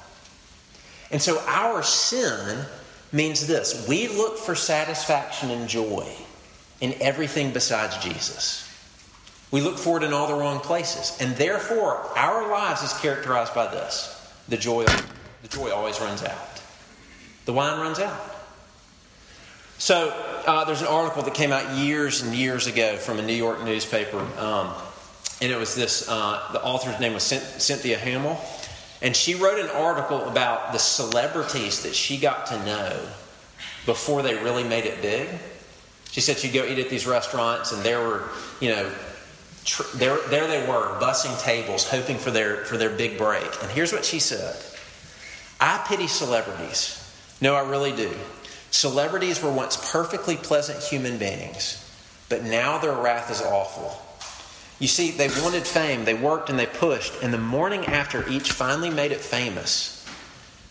And 1.12 1.22
so 1.22 1.40
our 1.46 1.84
sin 1.84 2.66
means 3.14 3.48
this 3.48 3.88
we 3.88 4.08
look 4.08 4.38
for 4.38 4.56
satisfaction 4.56 5.52
and 5.52 5.70
joy 5.70 6.12
in 6.82 6.94
everything 7.00 7.54
besides 7.54 7.98
Jesus. 8.04 8.70
We 9.52 9.62
look 9.62 9.78
for 9.78 9.98
it 9.98 10.04
in 10.04 10.14
all 10.14 10.28
the 10.28 10.34
wrong 10.34 10.60
places. 10.60 11.16
And 11.22 11.36
therefore, 11.36 11.98
our 12.18 12.50
lives 12.50 12.82
is 12.82 12.92
characterized 12.94 13.54
by 13.54 13.68
this 13.68 14.10
the 14.50 14.58
joy, 14.58 14.84
the 14.86 15.48
joy 15.48 15.72
always 15.72 16.02
runs 16.02 16.24
out. 16.24 16.62
The 17.46 17.54
wine 17.54 17.80
runs 17.80 18.00
out. 18.00 18.20
So, 19.78 20.10
uh, 20.46 20.66
there's 20.66 20.82
an 20.82 20.88
article 20.88 21.24
that 21.24 21.34
came 21.34 21.52
out 21.52 21.78
years 21.78 22.22
and 22.22 22.34
years 22.34 22.68
ago 22.68 22.98
from 22.98 23.20
a 23.20 23.22
New 23.22 23.34
York 23.36 23.64
newspaper. 23.64 24.20
Um, 24.40 24.74
and 25.42 25.52
it 25.52 25.58
was 25.58 25.76
this, 25.76 26.08
uh, 26.10 26.42
the 26.52 26.64
author's 26.64 27.00
name 27.00 27.14
was 27.14 27.24
Cynthia 27.24 27.98
Heimel. 27.98 28.40
And 29.04 29.14
she 29.14 29.36
wrote 29.36 29.60
an 29.60 29.70
article 29.70 30.28
about 30.30 30.72
the 30.72 30.80
celebrities 30.80 31.84
that 31.84 31.94
she 31.94 32.18
got 32.18 32.48
to 32.48 32.66
know 32.66 33.00
before 33.86 34.22
they 34.22 34.36
really 34.36 34.64
made 34.64 34.86
it 34.86 35.02
big. 35.02 35.28
She 36.10 36.22
said 36.22 36.38
she'd 36.38 36.54
go 36.54 36.66
eat 36.66 36.80
at 36.80 36.90
these 36.90 37.06
restaurants, 37.06 37.74
and 37.74 37.84
there 37.84 38.00
were, 38.00 38.30
you 38.62 38.70
know, 38.70 38.90
tr- 39.66 39.98
there, 39.98 40.18
there 40.30 40.48
they 40.48 40.66
were, 40.68 40.98
bussing 41.02 41.38
tables, 41.44 41.90
hoping 41.90 42.18
for 42.18 42.32
their, 42.32 42.64
for 42.64 42.78
their 42.78 42.92
big 42.92 43.18
break. 43.18 43.44
And 43.62 43.70
here's 43.72 43.92
what 43.92 44.06
she 44.06 44.20
said 44.20 44.56
I 45.60 45.84
pity 45.86 46.08
celebrities. 46.08 47.00
No, 47.42 47.56
I 47.56 47.70
really 47.70 47.94
do. 47.94 48.12
Celebrities 48.72 49.44
were 49.44 49.52
once 49.52 49.92
perfectly 49.92 50.38
pleasant 50.38 50.82
human 50.82 51.18
beings, 51.18 51.78
but 52.30 52.44
now 52.44 52.78
their 52.78 52.94
wrath 52.94 53.30
is 53.30 53.42
awful. 53.42 54.02
You 54.84 54.90
see, 54.90 55.12
they 55.12 55.30
wanted 55.30 55.66
fame, 55.66 56.04
they 56.04 56.14
worked 56.14 56.50
and 56.50 56.60
they 56.60 56.66
pushed, 56.66 57.14
and 57.24 57.34
the 57.34 57.38
morning 57.38 57.86
after 57.86 58.28
each 58.28 58.52
finally 58.52 58.90
made 58.90 59.14
it 59.14 59.22
famous, 59.22 60.06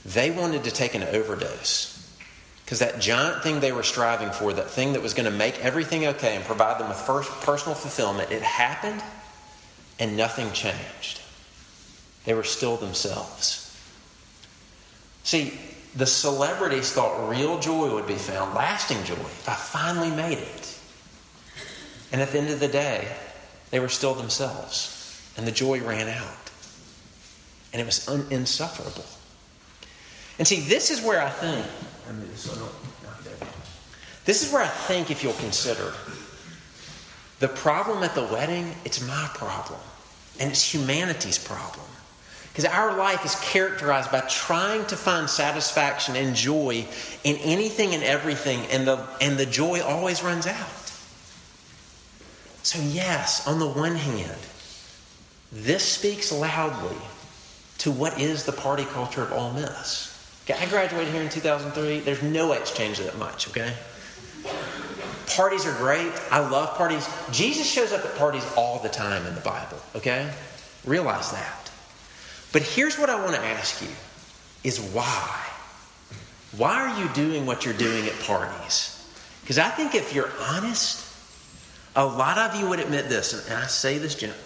they 0.05 0.31
wanted 0.31 0.65
to 0.65 0.71
take 0.71 0.95
an 0.95 1.03
overdose. 1.03 2.15
Because 2.63 2.81
that 2.81 3.01
giant 3.01 3.43
thing 3.43 3.61
they 3.61 3.73
were 3.73 3.83
striving 3.83 4.31
for, 4.31 4.53
that 4.53 4.69
thing 4.69 4.93
that 4.93 5.01
was 5.01 5.15
going 5.15 5.25
to 5.25 5.35
make 5.35 5.59
everything 5.65 6.05
okay 6.09 6.37
and 6.37 6.45
provide 6.45 6.79
them 6.79 6.91
with 6.91 6.99
first 6.99 7.31
personal 7.41 7.75
fulfillment, 7.75 8.31
it 8.31 8.43
happened 8.43 9.03
and 9.99 10.15
nothing 10.15 10.53
changed. 10.53 11.23
They 12.27 12.35
were 12.35 12.45
still 12.45 12.77
themselves. 12.77 13.75
See, 15.25 15.59
the 15.97 16.05
celebrities 16.05 16.93
thought 16.93 17.31
real 17.31 17.59
joy 17.59 17.95
would 17.95 18.07
be 18.07 18.17
found, 18.17 18.55
lasting 18.55 19.05
joy, 19.05 19.15
if 19.15 19.49
I 19.49 19.55
finally 19.55 20.11
made 20.11 20.37
it. 20.37 20.79
And 22.13 22.21
at 22.21 22.31
the 22.31 22.39
end 22.41 22.51
of 22.51 22.61
the 22.61 22.69
day, 22.69 23.09
they 23.73 23.81
were 23.81 23.89
still 23.89 24.15
themselves, 24.15 25.21
and 25.37 25.45
the 25.45 25.51
joy 25.51 25.81
ran 25.81 26.07
out. 26.07 26.51
And 27.73 27.83
it 27.83 27.85
was 27.85 28.07
un- 28.07 28.27
insufferable. 28.31 29.05
And 30.39 30.47
see, 30.47 30.61
this 30.61 30.93
is 30.93 31.03
where 31.03 31.21
I 31.21 31.31
think 31.31 31.67
this 34.25 34.47
is 34.47 34.53
where 34.53 34.63
I 34.63 34.69
think, 34.69 35.11
if 35.11 35.25
you'll 35.25 35.33
consider, 35.35 35.93
the 37.41 37.49
problem 37.49 38.05
at 38.05 38.15
the 38.15 38.25
wedding, 38.25 38.73
it's 38.85 39.05
my 39.07 39.29
problem. 39.35 39.81
And 40.39 40.51
it's 40.51 40.73
humanity's 40.73 41.39
problem. 41.39 41.87
Because 42.53 42.67
our 42.67 42.97
life 42.97 43.25
is 43.25 43.35
characterized 43.37 44.13
by 44.13 44.21
trying 44.21 44.85
to 44.87 44.97
find 44.97 45.29
satisfaction 45.29 46.15
and 46.15 46.37
joy 46.37 46.87
in 47.25 47.37
anything 47.37 47.95
and 47.95 48.03
everything, 48.03 48.67
and 48.67 48.87
the, 48.87 49.09
and 49.21 49.39
the 49.39 49.47
joy 49.47 49.81
always 49.81 50.23
runs 50.23 50.47
out. 50.47 50.82
So, 52.63 52.81
yes, 52.81 53.47
on 53.47 53.59
the 53.59 53.67
one 53.67 53.97
hand, 53.97 54.39
this 55.51 55.85
speaks 55.85 56.33
loudly 56.33 56.97
to 57.79 57.91
what 57.91 58.21
is 58.21 58.45
the 58.45 58.53
party 58.53 58.85
culture 58.85 59.23
of 59.23 59.33
Ole 59.33 59.53
Miss. 59.53 60.09
Okay, 60.45 60.55
I 60.55 60.69
graduated 60.69 61.13
here 61.13 61.23
in 61.23 61.29
2003. 61.29 62.01
There's 62.01 62.23
no 62.23 62.51
way 62.51 62.59
it's 62.59 62.77
changed 62.77 63.03
that 63.03 63.19
much, 63.19 63.49
okay? 63.49 63.75
Parties 65.27 65.67
are 65.67 65.77
great. 65.77 66.13
I 66.31 66.39
love 66.39 66.77
parties. 66.77 67.09
Jesus 67.31 67.67
shows 67.67 67.93
up 67.93 68.05
at 68.05 68.17
parties 68.17 68.45
all 68.57 68.79
the 68.79 68.89
time 68.89 69.27
in 69.27 69.35
the 69.35 69.41
Bible, 69.41 69.79
okay? 69.97 70.33
Realize 70.85 71.33
that. 71.33 71.71
But 72.53 72.63
here's 72.63 72.99
what 72.99 73.11
I 73.11 73.17
want 73.17 73.35
to 73.35 73.43
ask 73.43 73.81
you 73.83 73.89
is 74.63 74.81
why? 74.81 75.41
Why 76.57 76.83
are 76.83 77.01
you 77.03 77.09
doing 77.15 77.47
what 77.47 77.65
you're 77.65 77.75
doing 77.75 78.07
at 78.07 78.19
parties? 78.21 79.05
Because 79.41 79.59
I 79.59 79.69
think 79.69 79.95
if 79.95 80.15
you're 80.15 80.31
honest, 80.49 81.12
a 81.95 82.05
lot 82.05 82.39
of 82.39 82.59
you 82.59 82.69
would 82.69 82.81
admit 82.81 83.09
this, 83.09 83.49
and 83.49 83.59
I 83.59 83.67
say 83.67 83.99
this 83.99 84.15
gently. 84.15 84.39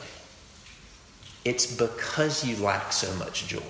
It's 1.44 1.66
because 1.66 2.44
you 2.44 2.56
lack 2.56 2.92
so 2.92 3.12
much 3.16 3.46
joy. 3.46 3.60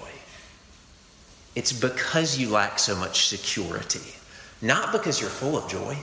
It's 1.55 1.73
because 1.73 2.39
you 2.39 2.49
lack 2.51 2.79
so 2.79 2.97
much 2.97 3.27
security, 3.27 4.15
not 4.63 4.93
because 4.93 5.21
you're 5.21 5.31
full 5.31 5.59
of 5.59 5.71
joy. 5.71 5.97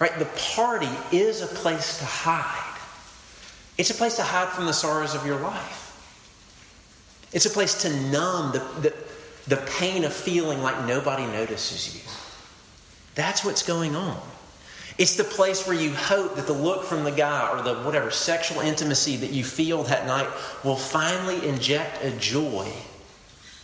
Right? 0.00 0.18
The 0.18 0.28
party 0.56 0.88
is 1.12 1.42
a 1.42 1.46
place 1.46 1.98
to 1.98 2.04
hide. 2.04 2.80
It's 3.78 3.90
a 3.90 3.94
place 3.94 4.16
to 4.16 4.22
hide 4.22 4.48
from 4.48 4.66
the 4.66 4.72
sorrows 4.72 5.14
of 5.14 5.24
your 5.24 5.38
life. 5.38 5.84
It's 7.32 7.46
a 7.46 7.50
place 7.50 7.82
to 7.82 7.90
numb 8.10 8.52
the, 8.52 8.58
the, 8.80 8.94
the 9.48 9.56
pain 9.78 10.04
of 10.04 10.12
feeling 10.12 10.62
like 10.62 10.86
nobody 10.86 11.26
notices 11.26 11.94
you. 11.94 12.02
That's 13.14 13.44
what's 13.44 13.62
going 13.62 13.94
on. 13.94 14.20
It's 14.96 15.16
the 15.16 15.24
place 15.24 15.66
where 15.66 15.76
you 15.76 15.92
hope 15.92 16.36
that 16.36 16.46
the 16.46 16.52
look 16.52 16.84
from 16.84 17.02
the 17.02 17.10
guy 17.10 17.50
or 17.50 17.62
the 17.62 17.74
whatever 17.82 18.10
sexual 18.10 18.60
intimacy 18.60 19.16
that 19.16 19.30
you 19.30 19.42
feel 19.42 19.82
that 19.84 20.06
night 20.06 20.28
will 20.62 20.76
finally 20.76 21.46
inject 21.48 22.04
a 22.04 22.12
joy 22.12 22.70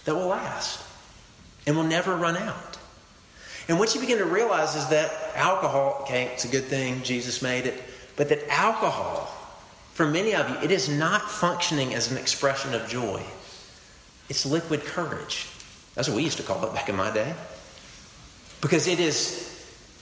that 0.04 0.14
will 0.14 0.26
last 0.26 0.84
and 1.66 1.76
will 1.76 1.84
never 1.84 2.16
run 2.16 2.36
out. 2.36 2.78
And 3.68 3.78
what 3.78 3.94
you 3.94 4.00
begin 4.00 4.18
to 4.18 4.24
realize 4.24 4.74
is 4.74 4.88
that 4.88 5.12
alcohol, 5.36 5.98
okay, 6.02 6.24
it's 6.32 6.44
a 6.44 6.48
good 6.48 6.64
thing, 6.64 7.02
Jesus 7.04 7.42
made 7.42 7.66
it, 7.66 7.80
but 8.16 8.28
that 8.30 8.48
alcohol, 8.48 9.32
for 9.94 10.06
many 10.08 10.34
of 10.34 10.48
you, 10.48 10.56
it 10.56 10.72
is 10.72 10.88
not 10.88 11.30
functioning 11.30 11.94
as 11.94 12.10
an 12.10 12.18
expression 12.18 12.74
of 12.74 12.88
joy. 12.88 13.22
It's 14.28 14.44
liquid 14.44 14.84
courage. 14.84 15.46
That's 15.94 16.08
what 16.08 16.16
we 16.16 16.24
used 16.24 16.38
to 16.38 16.42
call 16.42 16.64
it 16.64 16.74
back 16.74 16.88
in 16.88 16.96
my 16.96 17.12
day. 17.12 17.32
Because 18.60 18.88
it 18.88 18.98
is, 18.98 19.59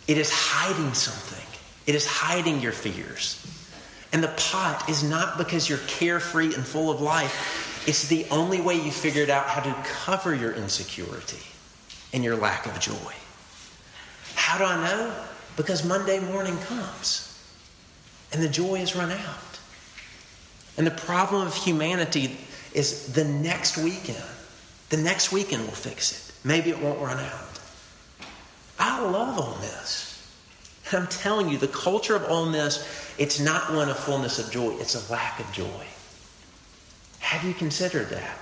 it 0.08 0.16
is 0.16 0.30
hiding 0.30 0.94
something. 0.94 1.46
It 1.86 1.94
is 1.94 2.06
hiding 2.06 2.60
your 2.60 2.72
fears. 2.72 3.44
And 4.12 4.22
the 4.22 4.28
pot 4.28 4.88
is 4.88 5.04
not 5.04 5.36
because 5.36 5.68
you're 5.68 5.78
carefree 5.86 6.54
and 6.54 6.66
full 6.66 6.90
of 6.90 7.00
life. 7.00 7.84
It's 7.86 8.08
the 8.08 8.26
only 8.30 8.60
way 8.60 8.74
you 8.74 8.90
figured 8.90 9.30
out 9.30 9.46
how 9.46 9.60
to 9.60 9.72
cover 9.84 10.34
your 10.34 10.52
insecurity 10.52 11.42
and 12.12 12.24
your 12.24 12.36
lack 12.36 12.66
of 12.66 12.80
joy. 12.80 13.12
How 14.34 14.58
do 14.58 14.64
I 14.64 14.76
know? 14.82 15.14
Because 15.56 15.84
Monday 15.84 16.20
morning 16.20 16.56
comes 16.60 17.24
and 18.32 18.42
the 18.42 18.48
joy 18.48 18.78
has 18.78 18.96
run 18.96 19.10
out. 19.10 19.58
And 20.78 20.86
the 20.86 20.92
problem 20.92 21.46
of 21.46 21.54
humanity 21.54 22.38
is 22.72 23.12
the 23.12 23.24
next 23.24 23.76
weekend. 23.76 24.22
The 24.90 24.96
next 24.96 25.32
weekend 25.32 25.64
will 25.64 25.72
fix 25.72 26.12
it. 26.12 26.34
Maybe 26.46 26.70
it 26.70 26.80
won't 26.80 27.00
run 27.00 27.18
out. 27.18 27.47
I 28.78 29.02
love 29.02 29.38
Ole 29.38 29.58
Miss. 29.60 30.06
I'm 30.92 31.06
telling 31.08 31.48
you, 31.48 31.58
the 31.58 31.68
culture 31.68 32.16
of 32.16 32.24
Ole 32.24 32.46
Miss, 32.46 33.14
it's 33.18 33.40
not 33.40 33.72
one 33.74 33.88
of 33.88 33.98
fullness 33.98 34.38
of 34.38 34.50
joy, 34.50 34.74
it's 34.78 34.94
a 34.94 35.12
lack 35.12 35.38
of 35.40 35.50
joy. 35.52 35.86
Have 37.18 37.44
you 37.44 37.52
considered 37.52 38.08
that? 38.10 38.38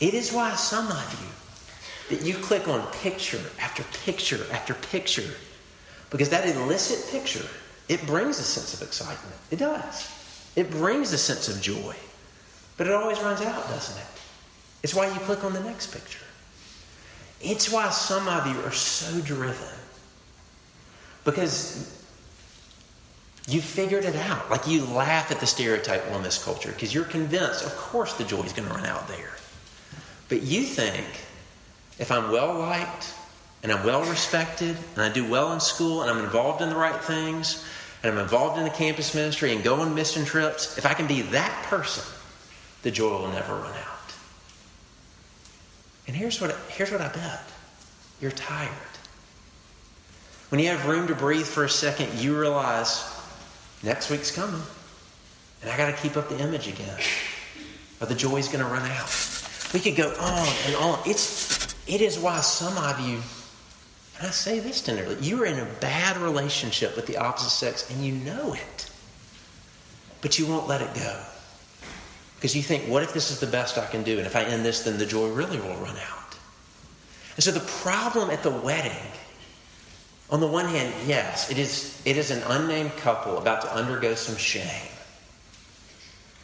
It 0.00 0.14
is 0.14 0.32
why 0.32 0.54
some 0.56 0.88
of 0.88 1.20
you, 1.20 2.16
that 2.16 2.26
you 2.26 2.34
click 2.34 2.68
on 2.68 2.86
picture 2.92 3.40
after 3.60 3.84
picture 4.04 4.44
after 4.52 4.74
picture, 4.74 5.30
because 6.10 6.28
that 6.30 6.46
illicit 6.54 7.10
picture, 7.10 7.46
it 7.88 8.04
brings 8.06 8.38
a 8.38 8.42
sense 8.42 8.74
of 8.74 8.86
excitement. 8.86 9.36
It 9.50 9.58
does. 9.58 10.10
It 10.56 10.70
brings 10.70 11.12
a 11.12 11.18
sense 11.18 11.48
of 11.48 11.62
joy. 11.62 11.94
But 12.76 12.88
it 12.88 12.92
always 12.92 13.20
runs 13.20 13.40
out, 13.40 13.68
doesn't 13.68 13.98
it? 13.98 14.06
It's 14.82 14.94
why 14.94 15.06
you 15.06 15.18
click 15.20 15.44
on 15.44 15.52
the 15.52 15.60
next 15.60 15.92
picture. 15.92 16.24
It's 17.42 17.70
why 17.70 17.90
some 17.90 18.28
of 18.28 18.46
you 18.46 18.60
are 18.62 18.72
so 18.72 19.20
driven. 19.20 19.56
Because 21.24 22.02
you 23.48 23.60
figured 23.60 24.04
it 24.04 24.16
out. 24.16 24.50
Like 24.50 24.66
you 24.66 24.84
laugh 24.84 25.30
at 25.30 25.40
the 25.40 25.46
stereotype 25.46 26.10
on 26.12 26.22
this 26.22 26.42
culture 26.42 26.70
because 26.70 26.94
you're 26.94 27.04
convinced, 27.04 27.64
of 27.64 27.76
course, 27.76 28.14
the 28.14 28.24
joy 28.24 28.42
is 28.42 28.52
going 28.52 28.68
to 28.68 28.74
run 28.74 28.86
out 28.86 29.08
there. 29.08 29.32
But 30.28 30.42
you 30.42 30.62
think 30.62 31.06
if 31.98 32.10
I'm 32.12 32.30
well 32.30 32.58
liked 32.58 33.14
and 33.62 33.72
I'm 33.72 33.84
well 33.84 34.04
respected 34.04 34.76
and 34.94 35.02
I 35.02 35.12
do 35.12 35.28
well 35.28 35.52
in 35.52 35.60
school 35.60 36.02
and 36.02 36.10
I'm 36.10 36.24
involved 36.24 36.62
in 36.62 36.70
the 36.70 36.76
right 36.76 37.00
things 37.02 37.64
and 38.02 38.12
I'm 38.12 38.18
involved 38.18 38.58
in 38.58 38.64
the 38.64 38.70
campus 38.70 39.14
ministry 39.14 39.52
and 39.52 39.62
go 39.62 39.80
on 39.80 39.94
mission 39.94 40.24
trips, 40.24 40.78
if 40.78 40.86
I 40.86 40.94
can 40.94 41.06
be 41.06 41.22
that 41.22 41.64
person, 41.64 42.04
the 42.82 42.90
joy 42.90 43.10
will 43.10 43.28
never 43.28 43.54
run 43.54 43.72
out. 43.72 43.91
And 46.06 46.16
here's 46.16 46.40
what, 46.40 46.56
here's 46.68 46.90
what 46.90 47.00
I 47.00 47.08
bet 47.08 47.40
you're 48.20 48.30
tired. 48.30 48.70
When 50.50 50.60
you 50.60 50.68
have 50.68 50.86
room 50.86 51.08
to 51.08 51.14
breathe 51.14 51.46
for 51.46 51.64
a 51.64 51.68
second, 51.68 52.12
you 52.20 52.38
realize 52.38 53.12
Next 53.82 54.10
week's 54.10 54.30
coming. 54.30 54.62
And 55.60 55.70
I 55.70 55.76
got 55.76 55.94
to 55.94 56.00
keep 56.00 56.16
up 56.16 56.28
the 56.28 56.38
image 56.38 56.68
again. 56.68 56.98
Or 58.00 58.06
the 58.06 58.14
joy's 58.14 58.48
going 58.48 58.64
to 58.64 58.70
run 58.70 58.88
out. 58.90 59.10
We 59.74 59.80
could 59.80 59.96
go 59.96 60.08
on 60.08 60.48
and 60.66 60.76
on. 60.76 61.00
It's, 61.06 61.74
it 61.86 62.00
is 62.00 62.18
why 62.18 62.40
some 62.40 62.76
of 62.76 63.00
you 63.00 63.20
And 64.18 64.26
I 64.28 64.30
say 64.30 64.60
this 64.60 64.82
tenderly 64.82 65.16
you 65.20 65.42
are 65.42 65.46
in 65.46 65.58
a 65.58 65.64
bad 65.80 66.16
relationship 66.18 66.94
with 66.94 67.06
the 67.06 67.16
opposite 67.16 67.50
sex 67.50 67.90
and 67.90 68.04
you 68.04 68.12
know 68.12 68.54
it, 68.54 68.90
but 70.20 70.38
you 70.38 70.46
won't 70.46 70.68
let 70.68 70.80
it 70.80 70.94
go. 70.94 71.22
Because 72.42 72.56
you 72.56 72.62
think, 72.62 72.88
what 72.88 73.04
if 73.04 73.14
this 73.14 73.30
is 73.30 73.38
the 73.38 73.46
best 73.46 73.78
I 73.78 73.86
can 73.86 74.02
do? 74.02 74.18
And 74.18 74.26
if 74.26 74.34
I 74.34 74.42
end 74.42 74.64
this, 74.64 74.82
then 74.82 74.98
the 74.98 75.06
joy 75.06 75.28
really 75.28 75.60
will 75.60 75.76
run 75.76 75.96
out. 75.96 76.36
And 77.36 77.44
so 77.44 77.52
the 77.52 77.60
problem 77.60 78.30
at 78.30 78.42
the 78.42 78.50
wedding, 78.50 79.06
on 80.28 80.40
the 80.40 80.48
one 80.48 80.66
hand, 80.66 80.92
yes, 81.06 81.52
it 81.52 81.56
is, 81.56 82.02
it 82.04 82.16
is 82.16 82.32
an 82.32 82.42
unnamed 82.48 82.96
couple 82.96 83.38
about 83.38 83.62
to 83.62 83.72
undergo 83.72 84.16
some 84.16 84.36
shame. 84.36 84.88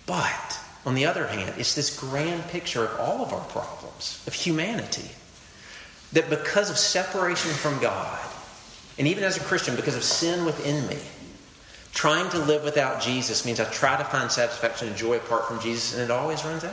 But 0.06 0.60
on 0.86 0.94
the 0.94 1.04
other 1.04 1.26
hand, 1.26 1.54
it's 1.58 1.74
this 1.74 1.98
grand 1.98 2.44
picture 2.46 2.84
of 2.84 3.00
all 3.00 3.24
of 3.24 3.32
our 3.32 3.44
problems, 3.46 4.22
of 4.28 4.34
humanity. 4.34 5.10
That 6.12 6.30
because 6.30 6.70
of 6.70 6.78
separation 6.78 7.50
from 7.50 7.80
God, 7.80 8.20
and 9.00 9.08
even 9.08 9.24
as 9.24 9.36
a 9.36 9.40
Christian, 9.40 9.74
because 9.74 9.96
of 9.96 10.04
sin 10.04 10.44
within 10.44 10.86
me, 10.86 10.98
trying 11.98 12.30
to 12.30 12.38
live 12.38 12.62
without 12.62 13.02
Jesus 13.02 13.44
means 13.44 13.58
I 13.58 13.64
try 13.64 13.96
to 13.96 14.04
find 14.04 14.30
satisfaction 14.30 14.86
and 14.86 14.96
joy 14.96 15.16
apart 15.16 15.48
from 15.48 15.58
Jesus, 15.58 15.94
and 15.94 16.02
it 16.04 16.12
always 16.12 16.44
runs 16.44 16.62
out. 16.62 16.72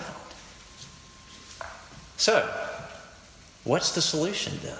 So, 2.15 2.47
what's 3.63 3.95
the 3.95 4.03
solution 4.03 4.53
then? 4.61 4.77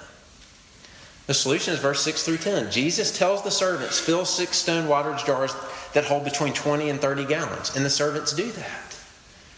The 1.26 1.34
solution 1.34 1.74
is 1.74 1.80
verse 1.80 2.04
6 2.04 2.22
through 2.22 2.38
10. 2.38 2.70
Jesus 2.70 3.18
tells 3.18 3.42
the 3.42 3.50
servants, 3.50 4.00
fill 4.00 4.24
six 4.24 4.58
stone 4.58 4.88
water 4.88 5.18
jars 5.26 5.56
that 5.94 6.06
hold 6.06 6.24
between 6.24 6.54
20 6.54 6.92
and 6.92 7.02
30 7.02 7.26
gallons. 7.26 7.76
And 7.76 7.84
the 7.84 7.90
servants 7.90 8.32
do 8.32 8.52
that. 8.52 9.00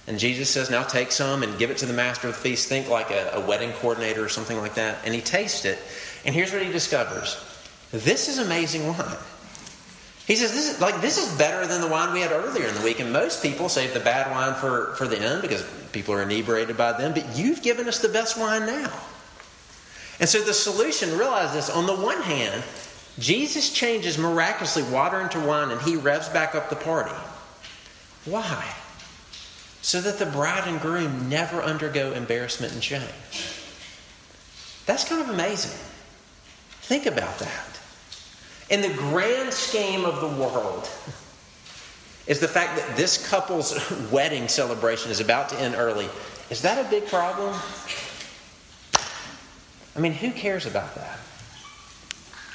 And 0.07 0.17
Jesus 0.17 0.49
says, 0.49 0.69
Now 0.69 0.83
take 0.83 1.11
some 1.11 1.43
and 1.43 1.59
give 1.59 1.69
it 1.69 1.79
to 1.79 1.85
the 1.85 1.91
master 1.91 2.29
of 2.29 2.35
the 2.35 2.39
feast. 2.39 2.69
Think 2.69 2.87
like 2.87 3.11
a, 3.11 3.31
a 3.33 3.45
wedding 3.45 3.73
coordinator 3.73 4.23
or 4.23 4.29
something 4.29 4.57
like 4.57 4.75
that. 4.75 4.99
And 5.03 5.13
he 5.13 5.19
tastes 5.19 5.65
it. 5.65 5.79
And 6.23 6.33
here's 6.33 6.53
what 6.53 6.61
he 6.61 6.71
discovers 6.71 7.43
this 7.91 8.29
is 8.29 8.37
amazing 8.37 8.87
wine. 8.87 9.17
He 10.27 10.35
says, 10.35 10.51
this 10.51 10.73
is, 10.73 10.81
like, 10.81 10.99
this 10.99 11.17
is 11.17 11.37
better 11.37 11.65
than 11.65 11.79
the 11.79 11.87
wine 11.87 12.13
we 12.13 12.19
had 12.19 12.33
earlier 12.33 12.67
in 12.67 12.75
the 12.75 12.81
week. 12.81 12.99
And 12.99 13.13
most 13.13 13.41
people 13.41 13.69
save 13.69 13.93
the 13.93 14.01
bad 14.01 14.29
wine 14.29 14.55
for, 14.55 14.93
for 14.95 15.07
the 15.07 15.17
end 15.17 15.41
because 15.41 15.65
people 15.93 16.13
are 16.13 16.21
inebriated 16.21 16.75
by 16.75 16.91
them. 16.91 17.13
But 17.13 17.37
you've 17.37 17.63
given 17.63 17.87
us 17.87 17.99
the 17.99 18.09
best 18.09 18.37
wine 18.37 18.65
now. 18.65 18.91
And 20.19 20.27
so 20.27 20.41
the 20.41 20.53
solution, 20.53 21.17
realize 21.17 21.53
this, 21.53 21.69
on 21.69 21.85
the 21.85 21.95
one 21.95 22.21
hand, 22.21 22.61
Jesus 23.19 23.71
changes 23.71 24.17
miraculously 24.17 24.83
water 24.83 25.21
into 25.21 25.39
wine 25.39 25.71
and 25.71 25.81
he 25.81 25.95
revs 25.95 26.27
back 26.27 26.55
up 26.55 26.69
the 26.69 26.75
party. 26.75 27.15
Why? 28.25 28.67
So 29.81 30.01
that 30.01 30.19
the 30.19 30.25
bride 30.25 30.67
and 30.67 30.81
groom 30.81 31.29
never 31.29 31.61
undergo 31.61 32.11
embarrassment 32.11 32.73
and 32.73 32.83
shame. 32.83 33.01
That's 34.85 35.07
kind 35.07 35.21
of 35.21 35.29
amazing. 35.29 35.79
Think 36.81 37.05
about 37.05 37.39
that. 37.39 37.76
In 38.69 38.81
the 38.81 38.93
grand 38.93 39.53
scheme 39.53 40.05
of 40.05 40.19
the 40.21 40.27
world, 40.41 40.89
is 42.27 42.39
the 42.41 42.47
fact 42.47 42.77
that 42.77 42.97
this 42.97 43.29
couple's 43.29 43.73
wedding 44.11 44.47
celebration 44.47 45.11
is 45.11 45.19
about 45.19 45.49
to 45.49 45.59
end 45.59 45.75
early. 45.75 46.09
Is 46.49 46.61
that 46.61 46.85
a 46.85 46.89
big 46.89 47.07
problem? 47.07 47.55
I 49.95 49.99
mean, 49.99 50.11
who 50.11 50.31
cares 50.31 50.65
about 50.65 50.93
that? 50.95 51.17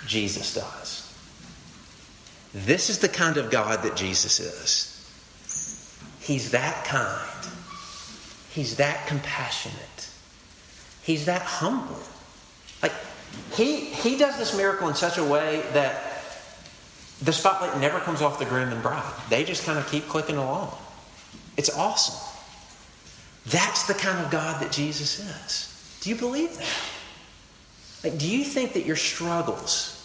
Jesus 0.06 0.54
does. 0.54 0.98
This 2.54 2.90
is 2.90 2.98
the 2.98 3.08
kind 3.08 3.38
of 3.38 3.50
God 3.50 3.82
that 3.82 3.96
Jesus 3.96 4.38
is. 4.40 4.88
He's 6.20 6.50
that 6.50 6.84
kind. 6.84 7.46
He's 8.50 8.76
that 8.76 9.06
compassionate. 9.06 10.08
He's 11.02 11.24
that 11.24 11.42
humble. 11.42 11.98
He, 13.54 13.76
he 13.76 14.16
does 14.16 14.38
this 14.38 14.56
miracle 14.56 14.88
in 14.88 14.94
such 14.94 15.18
a 15.18 15.24
way 15.24 15.62
that 15.72 16.22
the 17.22 17.32
spotlight 17.32 17.78
never 17.80 18.00
comes 18.00 18.22
off 18.22 18.38
the 18.38 18.44
groom 18.44 18.70
and 18.70 18.82
bride. 18.82 19.12
They 19.28 19.44
just 19.44 19.64
kind 19.64 19.78
of 19.78 19.88
keep 19.90 20.08
clicking 20.08 20.36
along. 20.36 20.76
It's 21.56 21.70
awesome. 21.70 22.28
That's 23.46 23.86
the 23.86 23.94
kind 23.94 24.24
of 24.24 24.30
God 24.30 24.62
that 24.62 24.72
Jesus 24.72 25.18
is. 25.20 25.98
Do 26.00 26.10
you 26.10 26.16
believe 26.16 26.56
that? 26.56 26.66
Like, 28.04 28.18
do 28.18 28.28
you 28.28 28.42
think 28.42 28.72
that 28.72 28.84
your 28.84 28.96
struggles, 28.96 30.04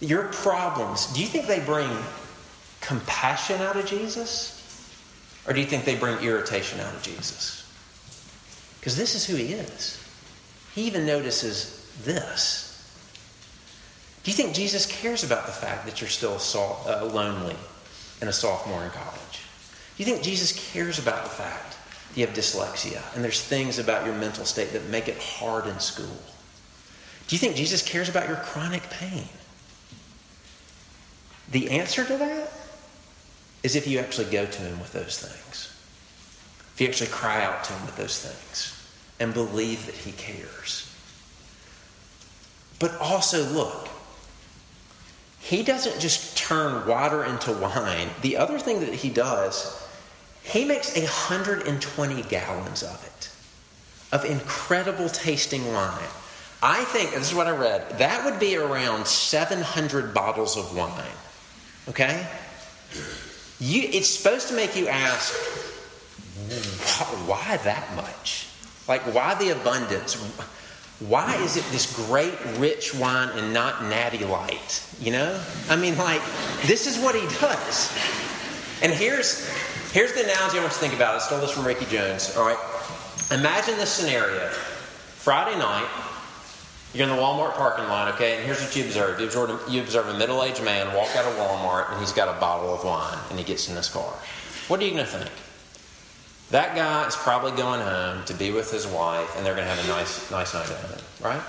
your 0.00 0.24
problems, 0.24 1.06
do 1.12 1.20
you 1.20 1.26
think 1.26 1.46
they 1.46 1.60
bring 1.60 1.90
compassion 2.80 3.60
out 3.60 3.76
of 3.76 3.86
Jesus? 3.86 4.56
Or 5.46 5.52
do 5.52 5.60
you 5.60 5.66
think 5.66 5.84
they 5.84 5.96
bring 5.96 6.22
irritation 6.22 6.78
out 6.80 6.94
of 6.94 7.02
Jesus? 7.02 7.66
Because 8.78 8.96
this 8.96 9.14
is 9.14 9.26
who 9.26 9.36
he 9.36 9.54
is. 9.54 10.02
He 10.74 10.82
even 10.82 11.06
notices 11.06 11.79
this. 12.04 12.66
Do 14.22 14.30
you 14.30 14.36
think 14.36 14.54
Jesus 14.54 14.86
cares 14.86 15.24
about 15.24 15.46
the 15.46 15.52
fact 15.52 15.86
that 15.86 16.00
you're 16.00 16.10
still 16.10 16.38
uh, 16.86 17.04
lonely 17.06 17.56
and 18.20 18.28
a 18.28 18.32
sophomore 18.32 18.84
in 18.84 18.90
college? 18.90 19.40
Do 19.96 20.02
you 20.02 20.04
think 20.04 20.22
Jesus 20.22 20.72
cares 20.72 20.98
about 20.98 21.24
the 21.24 21.30
fact 21.30 21.76
that 22.08 22.20
you 22.20 22.26
have 22.26 22.34
dyslexia 22.34 23.02
and 23.14 23.24
there's 23.24 23.42
things 23.42 23.78
about 23.78 24.04
your 24.04 24.14
mental 24.14 24.44
state 24.44 24.72
that 24.72 24.84
make 24.88 25.08
it 25.08 25.18
hard 25.18 25.66
in 25.66 25.78
school? 25.78 26.18
Do 27.28 27.36
you 27.36 27.38
think 27.38 27.56
Jesus 27.56 27.82
cares 27.82 28.08
about 28.08 28.28
your 28.28 28.38
chronic 28.38 28.82
pain? 28.90 29.24
The 31.50 31.70
answer 31.70 32.04
to 32.04 32.16
that 32.16 32.50
is 33.62 33.76
if 33.76 33.86
you 33.86 33.98
actually 33.98 34.30
go 34.30 34.46
to 34.46 34.62
Him 34.62 34.80
with 34.80 34.92
those 34.92 35.18
things. 35.18 35.74
If 36.74 36.80
you 36.80 36.88
actually 36.88 37.10
cry 37.10 37.42
out 37.44 37.64
to 37.64 37.72
Him 37.72 37.86
with 37.86 37.96
those 37.96 38.20
things 38.20 38.76
and 39.18 39.34
believe 39.34 39.86
that 39.86 39.94
He 39.94 40.12
cares. 40.12 40.89
But 42.80 42.98
also, 42.98 43.44
look, 43.44 43.88
He 45.38 45.62
doesn't 45.62 46.00
just 46.00 46.36
turn 46.36 46.88
water 46.88 47.24
into 47.24 47.52
wine. 47.52 48.08
The 48.22 48.36
other 48.36 48.58
thing 48.58 48.80
that 48.80 48.92
He 48.92 49.10
does, 49.10 49.86
He 50.42 50.64
makes 50.64 50.96
120 50.96 52.22
gallons 52.22 52.82
of 52.82 53.04
it, 53.04 53.28
of 54.12 54.24
incredible 54.24 55.08
tasting 55.08 55.72
wine. 55.72 56.08
I 56.62 56.82
think, 56.84 57.12
this 57.12 57.30
is 57.30 57.34
what 57.34 57.46
I 57.46 57.56
read, 57.56 57.98
that 57.98 58.24
would 58.24 58.40
be 58.40 58.56
around 58.56 59.06
700 59.06 60.12
bottles 60.12 60.56
of 60.56 60.76
wine. 60.76 61.04
Okay? 61.88 62.26
You, 63.60 63.88
it's 63.92 64.08
supposed 64.08 64.48
to 64.48 64.54
make 64.54 64.74
you 64.74 64.88
ask, 64.88 65.34
why 67.26 67.58
that 67.58 67.94
much? 67.94 68.48
Like, 68.88 69.02
why 69.14 69.34
the 69.34 69.50
abundance? 69.50 70.16
Why 71.00 71.34
is 71.36 71.56
it 71.56 71.64
this 71.72 71.94
great, 72.08 72.34
rich 72.58 72.94
wine 72.94 73.30
and 73.30 73.54
not 73.54 73.84
natty 73.84 74.24
light? 74.24 74.86
You 75.00 75.12
know? 75.12 75.42
I 75.70 75.76
mean, 75.76 75.96
like, 75.96 76.20
this 76.66 76.86
is 76.86 77.02
what 77.02 77.14
he 77.14 77.22
does. 77.38 77.90
And 78.82 78.92
here's, 78.92 79.48
here's 79.92 80.12
the 80.12 80.24
analogy 80.24 80.58
I 80.58 80.60
want 80.60 80.64
you 80.64 80.68
to 80.68 80.74
think 80.74 80.94
about. 80.94 81.14
I 81.14 81.18
stole 81.20 81.40
this 81.40 81.52
from 81.52 81.66
Ricky 81.66 81.86
Jones. 81.86 82.36
All 82.36 82.46
right? 82.46 82.58
Imagine 83.30 83.76
this 83.76 83.90
scenario 83.90 84.48
Friday 84.48 85.58
night, 85.58 85.88
you're 86.92 87.08
in 87.08 87.14
the 87.14 87.20
Walmart 87.20 87.52
parking 87.52 87.84
lot, 87.84 88.12
okay, 88.14 88.36
and 88.36 88.44
here's 88.44 88.60
what 88.60 88.74
you 88.74 88.84
observe. 88.84 89.20
You 89.20 89.26
observe, 89.26 89.62
you 89.68 89.80
observe 89.80 90.08
a 90.08 90.18
middle 90.18 90.42
aged 90.42 90.64
man 90.64 90.92
walk 90.94 91.14
out 91.14 91.24
of 91.24 91.34
Walmart 91.34 91.90
and 91.92 92.00
he's 92.00 92.12
got 92.12 92.34
a 92.34 92.40
bottle 92.40 92.74
of 92.74 92.84
wine 92.84 93.18
and 93.28 93.38
he 93.38 93.44
gets 93.44 93.68
in 93.68 93.76
his 93.76 93.88
car. 93.88 94.12
What 94.68 94.80
are 94.80 94.84
you 94.84 94.96
to 94.96 95.04
think? 95.04 95.30
That 96.50 96.74
guy 96.74 97.06
is 97.06 97.14
probably 97.14 97.52
going 97.52 97.80
home 97.80 98.24
to 98.24 98.34
be 98.34 98.50
with 98.50 98.72
his 98.72 98.86
wife 98.86 99.36
and 99.36 99.46
they're 99.46 99.54
going 99.54 99.66
to 99.66 99.72
have 99.72 99.84
a 99.84 99.88
nice, 99.88 100.30
nice 100.32 100.52
night 100.52 100.66
home, 100.66 100.98
right? 101.22 101.42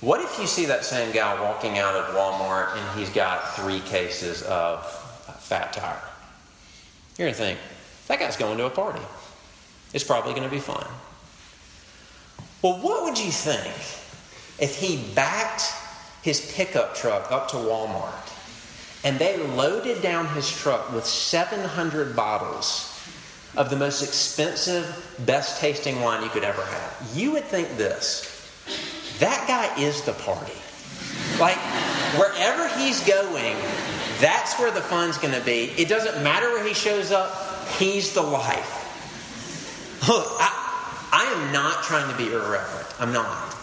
What 0.00 0.22
if 0.22 0.38
you 0.38 0.46
see 0.46 0.64
that 0.66 0.84
same 0.84 1.12
guy 1.12 1.38
walking 1.42 1.78
out 1.78 1.94
of 1.94 2.14
Walmart 2.14 2.74
and 2.76 2.98
he's 2.98 3.10
got 3.10 3.54
three 3.54 3.80
cases 3.80 4.42
of 4.44 4.86
fat 5.40 5.74
tire? 5.74 6.00
You're 7.18 7.26
going 7.26 7.34
to 7.34 7.38
think, 7.38 7.58
that 8.06 8.18
guy's 8.18 8.36
going 8.36 8.56
to 8.58 8.66
a 8.66 8.70
party. 8.70 9.02
It's 9.92 10.04
probably 10.04 10.32
going 10.32 10.44
to 10.44 10.54
be 10.54 10.60
fun. 10.60 10.86
Well, 12.62 12.78
what 12.80 13.04
would 13.04 13.18
you 13.18 13.30
think 13.30 13.74
if 14.58 14.76
he 14.80 15.12
backed 15.14 15.64
his 16.22 16.52
pickup 16.54 16.94
truck 16.94 17.30
up 17.30 17.48
to 17.50 17.56
Walmart 17.56 18.32
and 19.04 19.18
they 19.18 19.36
loaded 19.36 20.00
down 20.00 20.26
his 20.28 20.50
truck 20.50 20.92
with 20.92 21.04
700 21.04 22.16
bottles 22.16 22.94
of 23.56 23.70
the 23.70 23.76
most 23.76 24.02
expensive, 24.02 25.16
best 25.26 25.60
tasting 25.60 26.00
wine 26.00 26.22
you 26.22 26.28
could 26.30 26.44
ever 26.44 26.62
have? 26.62 27.10
You 27.14 27.32
would 27.32 27.44
think 27.44 27.76
this 27.76 28.34
that 29.18 29.48
guy 29.48 29.82
is 29.82 30.02
the 30.02 30.12
party. 30.12 30.52
Like, 31.40 31.56
wherever 32.16 32.68
he's 32.78 33.00
going, 33.06 33.56
that's 34.20 34.58
where 34.58 34.70
the 34.70 34.80
fun's 34.80 35.18
going 35.18 35.34
to 35.34 35.44
be. 35.44 35.72
It 35.76 35.88
doesn't 35.88 36.22
matter 36.22 36.48
where 36.50 36.66
he 36.66 36.74
shows 36.74 37.10
up, 37.10 37.66
he's 37.78 38.14
the 38.14 38.22
life. 38.22 38.74
Look, 40.08 40.26
I, 40.38 41.08
I 41.12 41.24
am 41.24 41.52
not 41.52 41.82
trying 41.82 42.10
to 42.10 42.16
be 42.16 42.32
irreverent. 42.32 42.86
I'm 43.00 43.12
not. 43.12 43.56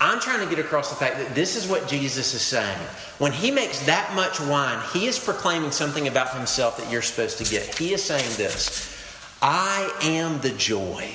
I'm 0.00 0.18
trying 0.18 0.40
to 0.40 0.54
get 0.54 0.64
across 0.64 0.88
the 0.88 0.96
fact 0.96 1.18
that 1.18 1.34
this 1.34 1.56
is 1.56 1.68
what 1.68 1.86
Jesus 1.86 2.32
is 2.32 2.40
saying. 2.40 2.78
When 3.18 3.32
he 3.32 3.50
makes 3.50 3.84
that 3.86 4.14
much 4.14 4.40
wine, 4.40 4.82
he 4.92 5.06
is 5.06 5.18
proclaiming 5.18 5.72
something 5.72 6.08
about 6.08 6.34
himself 6.34 6.78
that 6.78 6.90
you're 6.90 7.02
supposed 7.02 7.38
to 7.38 7.44
get. 7.44 7.76
He 7.76 7.92
is 7.92 8.02
saying 8.02 8.30
this 8.36 8.96
I 9.42 9.90
am 10.02 10.40
the 10.40 10.50
joy, 10.50 11.10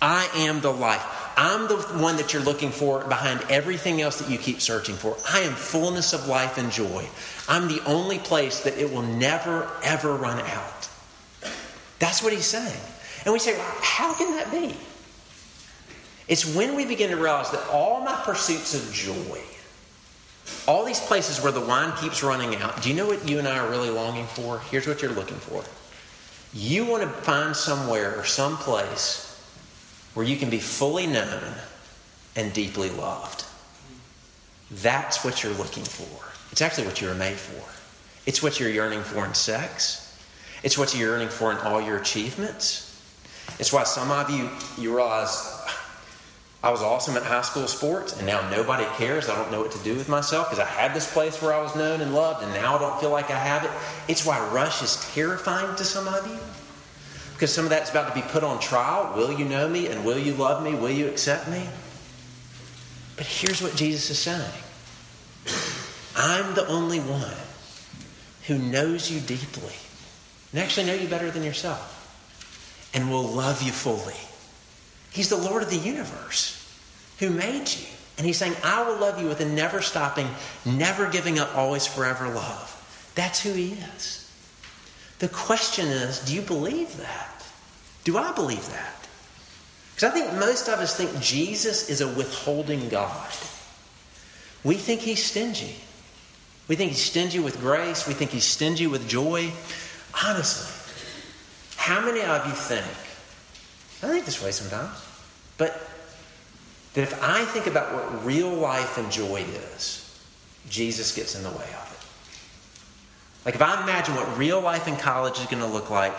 I 0.00 0.28
am 0.36 0.60
the 0.60 0.72
life. 0.72 1.04
I'm 1.36 1.66
the 1.66 1.76
one 1.76 2.16
that 2.18 2.32
you're 2.32 2.42
looking 2.42 2.70
for 2.70 3.02
behind 3.04 3.42
everything 3.48 4.02
else 4.02 4.18
that 4.18 4.30
you 4.30 4.36
keep 4.36 4.60
searching 4.60 4.94
for. 4.94 5.16
I 5.30 5.40
am 5.40 5.54
fullness 5.54 6.12
of 6.12 6.28
life 6.28 6.58
and 6.58 6.70
joy. 6.70 7.06
I'm 7.48 7.68
the 7.68 7.82
only 7.86 8.18
place 8.18 8.60
that 8.60 8.76
it 8.76 8.92
will 8.92 9.02
never, 9.02 9.70
ever 9.82 10.14
run 10.14 10.40
out. 10.40 10.88
That's 11.98 12.22
what 12.22 12.32
he's 12.32 12.44
saying. 12.44 12.80
And 13.24 13.32
we 13.32 13.38
say, 13.38 13.56
how 13.80 14.12
can 14.14 14.36
that 14.36 14.50
be? 14.50 14.76
It's 16.28 16.54
when 16.54 16.76
we 16.76 16.84
begin 16.84 17.10
to 17.10 17.16
realize 17.16 17.50
that 17.50 17.66
all 17.68 18.00
my 18.00 18.20
pursuits 18.24 18.74
of 18.74 18.92
joy, 18.92 19.40
all 20.66 20.84
these 20.84 21.00
places 21.00 21.42
where 21.42 21.52
the 21.52 21.60
wine 21.60 21.96
keeps 21.96 22.22
running 22.22 22.56
out, 22.56 22.82
do 22.82 22.88
you 22.88 22.94
know 22.94 23.06
what 23.06 23.28
you 23.28 23.38
and 23.38 23.48
I 23.48 23.58
are 23.58 23.70
really 23.70 23.90
longing 23.90 24.26
for? 24.26 24.60
Here's 24.70 24.86
what 24.86 25.00
you're 25.02 25.12
looking 25.12 25.36
for. 25.36 25.64
You 26.54 26.84
want 26.84 27.02
to 27.02 27.08
find 27.08 27.56
somewhere 27.56 28.18
or 28.18 28.24
some 28.24 28.56
place 28.56 29.28
where 30.14 30.26
you 30.26 30.36
can 30.36 30.50
be 30.50 30.58
fully 30.58 31.06
known 31.06 31.54
and 32.36 32.52
deeply 32.52 32.90
loved. 32.90 33.44
That's 34.70 35.24
what 35.24 35.42
you're 35.42 35.54
looking 35.54 35.84
for. 35.84 36.32
It's 36.50 36.60
actually 36.60 36.86
what 36.86 37.00
you 37.00 37.08
were 37.08 37.14
made 37.14 37.36
for. 37.36 37.68
It's 38.26 38.42
what 38.42 38.60
you're 38.60 38.70
yearning 38.70 39.02
for 39.02 39.24
in 39.24 39.34
sex. 39.34 40.16
It's 40.62 40.78
what 40.78 40.94
you're 40.94 41.08
yearning 41.10 41.28
for 41.28 41.50
in 41.52 41.58
all 41.58 41.80
your 41.80 41.96
achievements. 41.96 42.88
It's 43.58 43.72
why 43.72 43.84
some 43.84 44.10
of 44.10 44.30
you, 44.30 44.48
you 44.78 44.94
realize, 44.94 45.51
I 46.62 46.70
was 46.70 46.80
awesome 46.80 47.16
at 47.16 47.24
high 47.24 47.42
school 47.42 47.66
sports, 47.66 48.16
and 48.16 48.26
now 48.26 48.48
nobody 48.50 48.84
cares. 48.96 49.28
I 49.28 49.34
don't 49.34 49.50
know 49.50 49.60
what 49.60 49.72
to 49.72 49.82
do 49.82 49.96
with 49.96 50.08
myself 50.08 50.48
because 50.48 50.64
I 50.64 50.68
had 50.68 50.94
this 50.94 51.12
place 51.12 51.42
where 51.42 51.52
I 51.52 51.60
was 51.60 51.74
known 51.74 52.00
and 52.00 52.14
loved, 52.14 52.44
and 52.44 52.52
now 52.54 52.76
I 52.76 52.78
don't 52.78 53.00
feel 53.00 53.10
like 53.10 53.30
I 53.30 53.38
have 53.38 53.64
it. 53.64 53.70
It's 54.08 54.24
why 54.24 54.38
Rush 54.52 54.82
is 54.82 55.04
terrifying 55.12 55.74
to 55.76 55.84
some 55.84 56.06
of 56.06 56.26
you 56.26 56.38
because 57.42 57.52
some 57.52 57.64
of 57.64 57.70
that's 57.70 57.90
about 57.90 58.06
to 58.06 58.14
be 58.14 58.24
put 58.28 58.44
on 58.44 58.60
trial. 58.60 59.12
Will 59.16 59.32
you 59.36 59.44
know 59.44 59.68
me 59.68 59.88
and 59.88 60.04
will 60.04 60.16
you 60.16 60.32
love 60.34 60.62
me? 60.62 60.76
Will 60.76 60.92
you 60.92 61.08
accept 61.08 61.48
me? 61.48 61.68
But 63.16 63.26
here's 63.26 63.60
what 63.60 63.74
Jesus 63.74 64.10
is 64.10 64.18
saying 64.20 64.52
I'm 66.14 66.54
the 66.54 66.64
only 66.68 67.00
one 67.00 67.34
who 68.46 68.58
knows 68.58 69.10
you 69.10 69.18
deeply 69.18 69.74
and 70.52 70.60
actually 70.60 70.86
know 70.86 70.94
you 70.94 71.08
better 71.08 71.32
than 71.32 71.42
yourself 71.42 72.90
and 72.94 73.10
will 73.10 73.24
love 73.24 73.60
you 73.60 73.72
fully. 73.72 74.14
He's 75.12 75.28
the 75.28 75.36
Lord 75.36 75.62
of 75.62 75.70
the 75.70 75.76
universe 75.76 76.58
who 77.18 77.30
made 77.30 77.68
you. 77.68 77.86
And 78.18 78.26
he's 78.26 78.38
saying, 78.38 78.54
I 78.62 78.82
will 78.82 78.96
love 78.96 79.20
you 79.20 79.26
with 79.26 79.40
a 79.40 79.44
never 79.44 79.80
stopping, 79.80 80.28
never 80.64 81.08
giving 81.08 81.38
up, 81.38 81.56
always 81.56 81.86
forever 81.86 82.28
love. 82.28 83.10
That's 83.14 83.42
who 83.42 83.52
he 83.52 83.72
is. 83.72 84.30
The 85.18 85.28
question 85.28 85.86
is, 85.86 86.20
do 86.20 86.34
you 86.34 86.42
believe 86.42 86.96
that? 86.98 87.44
Do 88.04 88.18
I 88.18 88.32
believe 88.32 88.68
that? 88.70 89.08
Because 89.94 90.10
I 90.10 90.14
think 90.14 90.32
most 90.38 90.68
of 90.68 90.80
us 90.80 90.96
think 90.96 91.20
Jesus 91.20 91.88
is 91.88 92.00
a 92.00 92.08
withholding 92.08 92.88
God. 92.88 93.30
We 94.64 94.74
think 94.74 95.00
he's 95.00 95.24
stingy. 95.24 95.76
We 96.68 96.76
think 96.76 96.92
he's 96.92 97.02
stingy 97.02 97.38
with 97.38 97.60
grace. 97.60 98.06
We 98.06 98.14
think 98.14 98.30
he's 98.30 98.44
stingy 98.44 98.86
with 98.86 99.08
joy. 99.08 99.52
Honestly, 100.24 100.72
how 101.76 102.04
many 102.04 102.20
of 102.22 102.46
you 102.46 102.52
think, 102.52 102.84
I 104.02 104.08
think 104.08 104.24
this 104.24 104.42
way 104.42 104.50
sometimes, 104.50 104.96
but 105.58 105.80
that 106.94 107.02
if 107.02 107.22
I 107.22 107.44
think 107.44 107.66
about 107.66 107.94
what 107.94 108.24
real 108.24 108.50
life 108.50 108.98
and 108.98 109.10
joy 109.10 109.44
is, 109.74 109.98
Jesus 110.68 111.14
gets 111.14 111.34
in 111.34 111.42
the 111.42 111.50
way 111.50 111.56
of 111.56 111.88
it? 111.92 113.46
Like 113.46 113.54
if 113.54 113.62
I 113.62 113.82
imagine 113.82 114.14
what 114.14 114.36
real 114.36 114.60
life 114.60 114.88
in 114.88 114.96
college 114.96 115.38
is 115.38 115.46
going 115.46 115.62
to 115.62 115.68
look 115.68 115.90
like, 115.90 116.14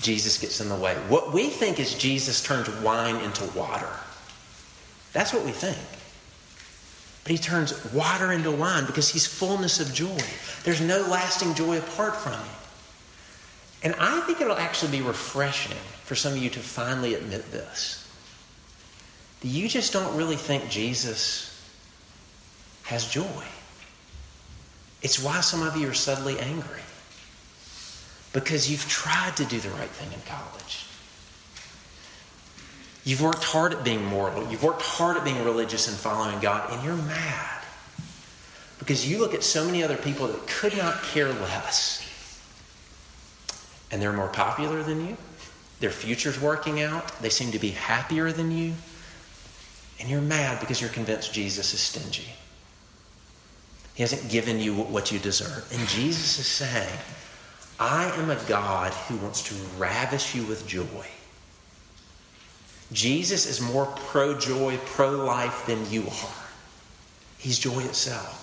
Jesus 0.00 0.38
gets 0.38 0.60
in 0.60 0.68
the 0.68 0.76
way. 0.76 0.94
What 1.08 1.32
we 1.32 1.48
think 1.48 1.78
is 1.78 1.94
Jesus 1.94 2.42
turns 2.42 2.68
wine 2.80 3.16
into 3.16 3.44
water. 3.56 3.88
That's 5.12 5.32
what 5.32 5.44
we 5.44 5.52
think. 5.52 5.78
But 7.22 7.32
he 7.32 7.38
turns 7.38 7.92
water 7.92 8.32
into 8.32 8.50
wine 8.50 8.86
because 8.86 9.08
he's 9.08 9.26
fullness 9.26 9.78
of 9.78 9.94
joy. 9.94 10.18
There's 10.64 10.80
no 10.80 11.02
lasting 11.02 11.54
joy 11.54 11.78
apart 11.78 12.16
from 12.16 12.32
him. 12.32 12.56
And 13.84 13.94
I 14.00 14.20
think 14.22 14.40
it'll 14.40 14.56
actually 14.56 14.92
be 14.92 15.02
refreshing 15.02 15.76
for 16.12 16.16
some 16.16 16.34
of 16.34 16.42
you 16.42 16.50
to 16.50 16.58
finally 16.58 17.14
admit 17.14 17.50
this. 17.52 18.06
That 19.40 19.48
you 19.48 19.66
just 19.66 19.94
don't 19.94 20.14
really 20.14 20.36
think 20.36 20.68
Jesus 20.68 21.58
has 22.82 23.08
joy. 23.08 23.44
It's 25.00 25.18
why 25.18 25.40
some 25.40 25.62
of 25.62 25.74
you 25.74 25.88
are 25.88 25.94
suddenly 25.94 26.38
angry. 26.38 26.82
Because 28.34 28.70
you've 28.70 28.86
tried 28.90 29.38
to 29.38 29.46
do 29.46 29.58
the 29.58 29.70
right 29.70 29.88
thing 29.88 30.12
in 30.12 30.20
college. 30.26 30.84
You've 33.04 33.22
worked 33.22 33.42
hard 33.42 33.72
at 33.72 33.82
being 33.82 34.04
moral. 34.04 34.50
You've 34.50 34.62
worked 34.62 34.82
hard 34.82 35.16
at 35.16 35.24
being 35.24 35.42
religious 35.46 35.88
and 35.88 35.96
following 35.96 36.38
God, 36.40 36.70
and 36.74 36.84
you're 36.84 36.94
mad. 36.94 37.64
Because 38.78 39.10
you 39.10 39.18
look 39.18 39.32
at 39.32 39.42
so 39.42 39.64
many 39.64 39.82
other 39.82 39.96
people 39.96 40.26
that 40.26 40.46
could 40.46 40.76
not 40.76 41.02
care 41.04 41.32
less 41.32 42.06
and 43.90 44.02
they're 44.02 44.12
more 44.12 44.28
popular 44.28 44.82
than 44.82 45.08
you. 45.08 45.16
Their 45.82 45.90
future's 45.90 46.40
working 46.40 46.80
out. 46.80 47.08
They 47.20 47.28
seem 47.28 47.50
to 47.50 47.58
be 47.58 47.70
happier 47.70 48.30
than 48.30 48.52
you. 48.52 48.72
And 49.98 50.08
you're 50.08 50.20
mad 50.20 50.60
because 50.60 50.80
you're 50.80 50.90
convinced 50.90 51.34
Jesus 51.34 51.74
is 51.74 51.80
stingy. 51.80 52.28
He 53.94 54.04
hasn't 54.04 54.30
given 54.30 54.60
you 54.60 54.74
what 54.74 55.10
you 55.10 55.18
deserve. 55.18 55.68
And 55.72 55.88
Jesus 55.88 56.38
is 56.38 56.46
saying, 56.46 56.98
I 57.80 58.04
am 58.16 58.30
a 58.30 58.40
God 58.46 58.92
who 58.92 59.16
wants 59.16 59.42
to 59.48 59.54
ravish 59.76 60.36
you 60.36 60.44
with 60.44 60.68
joy. 60.68 61.06
Jesus 62.92 63.44
is 63.44 63.60
more 63.60 63.86
pro 63.86 64.38
joy, 64.38 64.78
pro 64.86 65.10
life 65.10 65.66
than 65.66 65.90
you 65.90 66.02
are. 66.02 66.44
He's 67.38 67.58
joy 67.58 67.80
itself. 67.80 68.41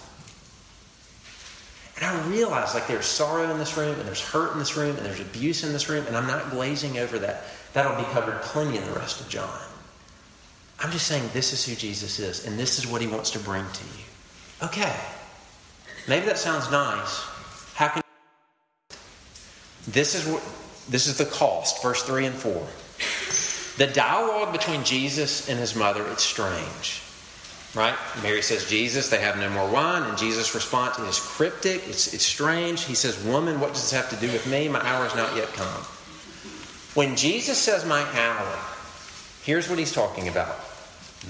And 1.99 2.07
I 2.07 2.27
realize 2.29 2.73
like 2.73 2.87
there's 2.87 3.05
sorrow 3.05 3.51
in 3.51 3.57
this 3.57 3.75
room, 3.75 3.99
and 3.99 4.07
there's 4.07 4.21
hurt 4.21 4.53
in 4.53 4.59
this 4.59 4.77
room, 4.77 4.95
and 4.95 5.05
there's 5.05 5.19
abuse 5.19 5.63
in 5.63 5.73
this 5.73 5.89
room, 5.89 6.05
and 6.07 6.15
I'm 6.15 6.27
not 6.27 6.49
glazing 6.49 6.97
over 6.97 7.19
that. 7.19 7.43
That'll 7.73 7.97
be 7.97 8.09
covered 8.11 8.41
plenty 8.41 8.77
in 8.77 8.85
the 8.85 8.93
rest 8.93 9.19
of 9.19 9.27
John. 9.27 9.59
I'm 10.79 10.91
just 10.91 11.07
saying 11.07 11.29
this 11.33 11.51
is 11.51 11.65
who 11.65 11.75
Jesus 11.75 12.19
is, 12.19 12.47
and 12.47 12.57
this 12.57 12.79
is 12.79 12.87
what 12.87 13.01
he 13.01 13.07
wants 13.07 13.31
to 13.31 13.39
bring 13.39 13.65
to 13.65 13.83
you. 13.83 14.67
Okay. 14.67 14.95
Maybe 16.07 16.25
that 16.25 16.37
sounds 16.37 16.71
nice. 16.71 17.21
How 17.75 17.89
can 17.89 18.01
this 19.87 20.15
is 20.15 20.25
what 20.25 20.41
this 20.87 21.07
is 21.07 21.17
the 21.17 21.25
cost, 21.25 21.83
verse 21.83 22.01
3 22.03 22.27
and 22.27 22.35
4. 22.35 22.67
The 23.77 23.93
dialogue 23.93 24.51
between 24.51 24.83
Jesus 24.83 25.49
and 25.49 25.59
his 25.59 25.75
mother, 25.75 26.05
it's 26.07 26.23
strange. 26.23 27.01
Right? 27.75 27.95
Mary 28.23 28.41
says, 28.41 28.67
Jesus, 28.67 29.09
they 29.09 29.19
have 29.19 29.37
no 29.37 29.49
more 29.49 29.69
wine. 29.69 30.03
And 30.03 30.17
Jesus' 30.17 30.55
response 30.55 30.97
is 30.97 31.19
cryptic, 31.19 31.87
it's, 31.87 32.13
it's 32.13 32.25
strange. 32.25 32.83
He 32.85 32.95
says, 32.95 33.23
Woman, 33.23 33.59
what 33.59 33.73
does 33.73 33.83
this 33.83 33.91
have 33.91 34.09
to 34.09 34.25
do 34.25 34.31
with 34.31 34.47
me? 34.47 34.67
My 34.67 34.79
hour 34.79 35.03
has 35.03 35.15
not 35.15 35.35
yet 35.35 35.49
come. 35.53 35.83
When 36.95 37.15
Jesus 37.15 37.59
says, 37.59 37.85
My 37.85 38.01
hour, 38.01 38.59
here's 39.43 39.69
what 39.69 39.77
he's 39.77 39.93
talking 39.93 40.27
about 40.27 40.55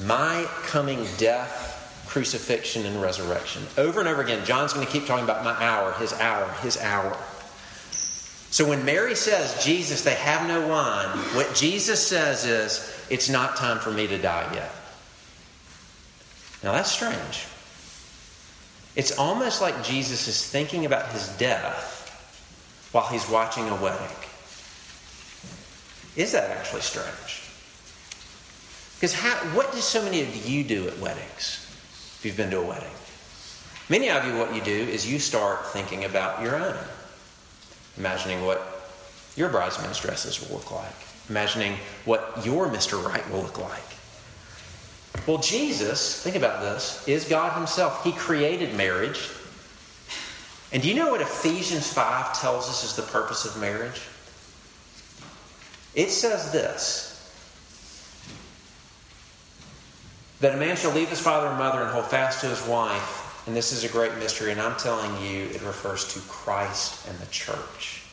my 0.05 0.47
coming 0.63 1.05
death, 1.17 2.05
crucifixion, 2.07 2.85
and 2.85 3.01
resurrection. 3.01 3.63
Over 3.77 3.99
and 3.99 4.07
over 4.07 4.21
again, 4.21 4.45
John's 4.45 4.71
going 4.71 4.85
to 4.85 4.91
keep 4.91 5.07
talking 5.07 5.25
about 5.25 5.43
my 5.43 5.51
hour, 5.63 5.91
his 5.93 6.13
hour, 6.13 6.49
his 6.61 6.77
hour. 6.77 7.17
So 8.51 8.67
when 8.67 8.85
Mary 8.85 9.15
says, 9.15 9.63
Jesus, 9.63 10.03
they 10.03 10.15
have 10.15 10.47
no 10.47 10.67
wine, 10.67 11.09
what 11.35 11.53
Jesus 11.53 12.05
says 12.05 12.45
is, 12.45 13.05
It's 13.09 13.29
not 13.29 13.57
time 13.57 13.79
for 13.79 13.91
me 13.91 14.07
to 14.07 14.17
die 14.17 14.49
yet. 14.53 14.71
Now 16.63 16.73
that's 16.73 16.91
strange. 16.91 17.45
It's 18.95 19.17
almost 19.17 19.61
like 19.61 19.83
Jesus 19.83 20.27
is 20.27 20.45
thinking 20.45 20.85
about 20.85 21.11
his 21.11 21.29
death 21.37 22.89
while 22.91 23.07
he's 23.07 23.29
watching 23.29 23.69
a 23.69 23.75
wedding. 23.75 24.15
Is 26.15 26.31
that 26.33 26.49
actually 26.49 26.81
strange? 26.81 27.43
Because 28.95 29.13
how, 29.13 29.35
what 29.55 29.71
do 29.71 29.77
so 29.77 30.03
many 30.03 30.21
of 30.21 30.45
you 30.45 30.63
do 30.63 30.87
at 30.87 30.99
weddings 30.99 31.65
if 32.17 32.21
you've 32.25 32.35
been 32.35 32.49
to 32.49 32.59
a 32.59 32.65
wedding? 32.65 32.91
Many 33.87 34.09
of 34.09 34.25
you, 34.25 34.37
what 34.37 34.53
you 34.53 34.61
do 34.61 34.71
is 34.71 35.09
you 35.09 35.17
start 35.17 35.67
thinking 35.67 36.03
about 36.03 36.43
your 36.43 36.55
own, 36.55 36.77
imagining 37.97 38.45
what 38.45 38.91
your 39.35 39.49
bridesmaids' 39.49 39.99
dresses 39.99 40.41
will 40.41 40.57
look 40.57 40.71
like, 40.71 40.93
imagining 41.29 41.77
what 42.05 42.41
your 42.43 42.67
Mr. 42.67 43.01
Right 43.03 43.27
will 43.31 43.41
look 43.41 43.57
like. 43.57 43.81
Well, 45.25 45.39
Jesus, 45.39 46.21
think 46.21 46.35
about 46.35 46.61
this, 46.61 47.07
is 47.07 47.25
God 47.25 47.57
Himself. 47.57 48.03
He 48.03 48.11
created 48.11 48.75
marriage. 48.75 49.29
And 50.71 50.83
do 50.83 50.89
you 50.89 50.95
know 50.95 51.09
what 51.09 51.21
Ephesians 51.21 51.91
5 51.91 52.39
tells 52.39 52.69
us 52.69 52.83
is 52.83 52.95
the 52.95 53.11
purpose 53.11 53.45
of 53.45 53.59
marriage? 53.59 54.01
It 55.95 56.11
says 56.11 56.51
this 56.51 57.07
that 60.39 60.55
a 60.55 60.57
man 60.57 60.77
shall 60.77 60.91
leave 60.93 61.09
his 61.09 61.19
father 61.19 61.47
and 61.47 61.57
mother 61.57 61.81
and 61.81 61.89
hold 61.89 62.05
fast 62.05 62.41
to 62.41 62.47
his 62.47 62.65
wife. 62.65 63.43
And 63.45 63.55
this 63.55 63.71
is 63.73 63.83
a 63.83 63.89
great 63.89 64.15
mystery, 64.19 64.51
and 64.51 64.61
I'm 64.61 64.77
telling 64.77 65.11
you, 65.21 65.45
it 65.47 65.61
refers 65.63 66.13
to 66.13 66.19
Christ 66.21 67.07
and 67.07 67.17
the 67.19 67.25
church. 67.25 68.03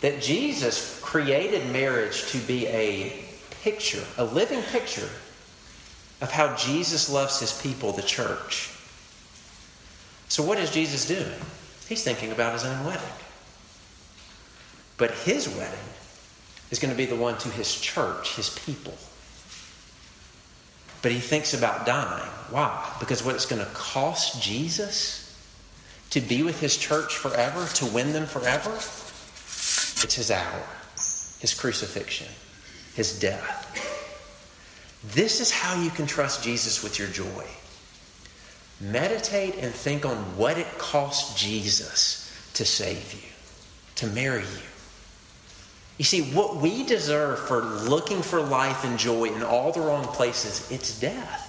That 0.00 0.22
Jesus 0.22 0.98
created 1.02 1.68
marriage 1.70 2.30
to 2.30 2.38
be 2.38 2.66
a 2.68 3.24
picture, 3.62 4.02
a 4.16 4.24
living 4.24 4.62
picture 4.62 5.08
of 6.20 6.30
how 6.30 6.54
Jesus 6.56 7.08
loves 7.10 7.40
his 7.40 7.60
people, 7.60 7.92
the 7.92 8.02
church. 8.02 8.70
So, 10.28 10.42
what 10.42 10.58
is 10.58 10.70
Jesus 10.70 11.06
doing? 11.06 11.40
He's 11.88 12.04
thinking 12.04 12.32
about 12.32 12.52
his 12.52 12.64
own 12.64 12.84
wedding. 12.84 13.02
But 14.98 15.12
his 15.12 15.48
wedding 15.48 15.78
is 16.70 16.78
going 16.78 16.92
to 16.92 16.96
be 16.96 17.06
the 17.06 17.16
one 17.16 17.38
to 17.38 17.48
his 17.48 17.80
church, 17.80 18.34
his 18.34 18.50
people. 18.50 18.94
But 21.00 21.12
he 21.12 21.20
thinks 21.20 21.54
about 21.54 21.86
dying. 21.86 22.28
Why? 22.50 22.96
Because 22.98 23.24
what 23.24 23.36
it's 23.36 23.46
going 23.46 23.64
to 23.64 23.70
cost 23.72 24.42
Jesus 24.42 25.24
to 26.10 26.20
be 26.20 26.42
with 26.42 26.60
his 26.60 26.76
church 26.76 27.16
forever, 27.16 27.66
to 27.74 27.86
win 27.86 28.12
them 28.12 28.26
forever, 28.26 28.70
it's 28.70 30.14
his 30.14 30.30
hour, 30.30 30.64
his 31.40 31.54
crucifixion, 31.54 32.28
his 32.94 33.18
death. 33.18 33.87
This 35.04 35.40
is 35.40 35.50
how 35.50 35.80
you 35.80 35.90
can 35.90 36.06
trust 36.06 36.42
Jesus 36.42 36.82
with 36.82 36.98
your 36.98 37.08
joy. 37.08 37.44
Meditate 38.80 39.56
and 39.56 39.72
think 39.72 40.04
on 40.04 40.16
what 40.36 40.58
it 40.58 40.78
cost 40.78 41.36
Jesus 41.36 42.24
to 42.54 42.64
save 42.64 43.14
you, 43.14 43.28
to 43.96 44.06
marry 44.08 44.42
you. 44.42 44.68
You 45.98 46.04
see, 46.04 46.22
what 46.32 46.56
we 46.56 46.84
deserve 46.84 47.40
for 47.40 47.60
looking 47.60 48.22
for 48.22 48.40
life 48.40 48.84
and 48.84 48.98
joy 48.98 49.24
in 49.24 49.42
all 49.42 49.72
the 49.72 49.80
wrong 49.80 50.04
places, 50.04 50.70
it's 50.70 50.98
death. 50.98 51.46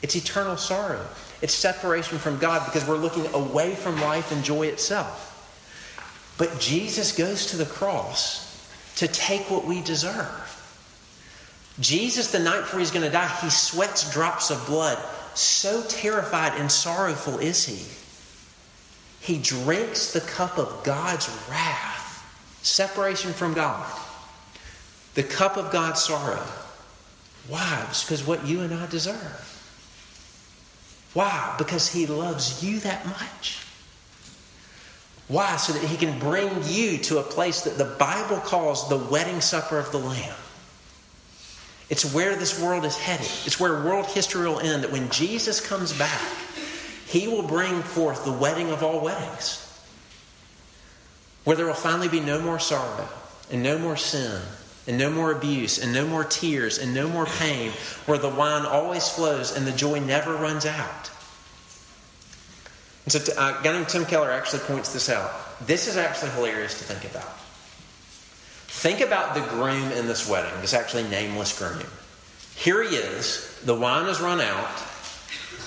It's 0.00 0.16
eternal 0.16 0.56
sorrow. 0.56 1.04
It's 1.42 1.54
separation 1.54 2.18
from 2.18 2.38
God 2.38 2.64
because 2.64 2.86
we're 2.88 2.96
looking 2.96 3.26
away 3.34 3.74
from 3.74 4.00
life 4.00 4.32
and 4.32 4.42
joy 4.42 4.66
itself. 4.66 5.34
But 6.38 6.60
Jesus 6.60 7.12
goes 7.12 7.46
to 7.46 7.56
the 7.56 7.66
cross 7.66 8.44
to 8.96 9.08
take 9.08 9.50
what 9.50 9.66
we 9.66 9.82
deserve. 9.82 10.47
Jesus, 11.80 12.32
the 12.32 12.38
night 12.38 12.60
before 12.60 12.80
he's 12.80 12.90
going 12.90 13.04
to 13.04 13.10
die, 13.10 13.28
he 13.40 13.50
sweats 13.50 14.12
drops 14.12 14.50
of 14.50 14.64
blood. 14.66 14.98
So 15.34 15.82
terrified 15.88 16.58
and 16.58 16.70
sorrowful 16.70 17.38
is 17.38 17.64
he. 17.64 17.86
He 19.20 19.38
drinks 19.38 20.12
the 20.12 20.20
cup 20.20 20.58
of 20.58 20.82
God's 20.84 21.28
wrath, 21.48 22.58
separation 22.62 23.32
from 23.32 23.54
God, 23.54 23.86
the 25.14 25.22
cup 25.22 25.56
of 25.56 25.70
God's 25.70 26.02
sorrow. 26.02 26.42
Why? 27.46 27.86
Because 27.88 28.26
what 28.26 28.46
you 28.46 28.60
and 28.60 28.74
I 28.74 28.86
deserve. 28.86 29.44
Why? 31.14 31.54
Because 31.58 31.90
he 31.90 32.06
loves 32.06 32.62
you 32.62 32.80
that 32.80 33.06
much. 33.06 33.64
Why? 35.28 35.56
So 35.56 35.72
that 35.72 35.82
he 35.82 35.96
can 35.96 36.18
bring 36.18 36.50
you 36.64 36.98
to 36.98 37.18
a 37.18 37.22
place 37.22 37.62
that 37.62 37.78
the 37.78 37.96
Bible 37.96 38.38
calls 38.38 38.88
the 38.88 38.98
wedding 38.98 39.40
supper 39.40 39.78
of 39.78 39.90
the 39.92 39.98
Lamb. 39.98 40.34
It's 41.90 42.12
where 42.12 42.36
this 42.36 42.60
world 42.60 42.84
is 42.84 42.96
headed. 42.96 43.30
It's 43.46 43.58
where 43.58 43.82
world 43.82 44.06
history 44.06 44.46
will 44.46 44.60
end. 44.60 44.84
That 44.84 44.92
when 44.92 45.08
Jesus 45.10 45.66
comes 45.66 45.92
back, 45.92 46.20
he 47.06 47.28
will 47.28 47.42
bring 47.42 47.82
forth 47.82 48.24
the 48.24 48.32
wedding 48.32 48.70
of 48.70 48.82
all 48.82 49.00
weddings. 49.00 49.64
Where 51.44 51.56
there 51.56 51.66
will 51.66 51.74
finally 51.74 52.08
be 52.08 52.20
no 52.20 52.40
more 52.40 52.58
sorrow 52.58 53.08
and 53.50 53.62
no 53.62 53.78
more 53.78 53.96
sin 53.96 54.42
and 54.86 54.98
no 54.98 55.10
more 55.10 55.32
abuse 55.32 55.82
and 55.82 55.92
no 55.92 56.06
more 56.06 56.24
tears 56.24 56.78
and 56.78 56.92
no 56.92 57.08
more 57.08 57.24
pain. 57.24 57.70
Where 58.04 58.18
the 58.18 58.28
wine 58.28 58.66
always 58.66 59.08
flows 59.08 59.56
and 59.56 59.66
the 59.66 59.72
joy 59.72 60.00
never 60.00 60.34
runs 60.34 60.66
out. 60.66 61.10
And 63.04 63.12
so, 63.12 63.32
uh, 63.40 63.56
a 63.58 63.64
guy 63.64 63.72
named 63.72 63.88
Tim 63.88 64.04
Keller 64.04 64.30
actually 64.30 64.60
points 64.60 64.92
this 64.92 65.08
out. 65.08 65.32
This 65.66 65.88
is 65.88 65.96
actually 65.96 66.30
hilarious 66.32 66.76
to 66.78 66.84
think 66.84 67.10
about. 67.10 67.38
Think 68.68 69.00
about 69.00 69.34
the 69.34 69.40
groom 69.40 69.90
in 69.92 70.06
this 70.06 70.28
wedding, 70.28 70.52
this 70.60 70.74
actually 70.74 71.04
nameless 71.04 71.58
groom. 71.58 71.82
Here 72.54 72.82
he 72.82 72.96
is, 72.96 73.60
the 73.64 73.74
wine 73.74 74.06
has 74.06 74.20
run 74.20 74.40
out, 74.40 74.68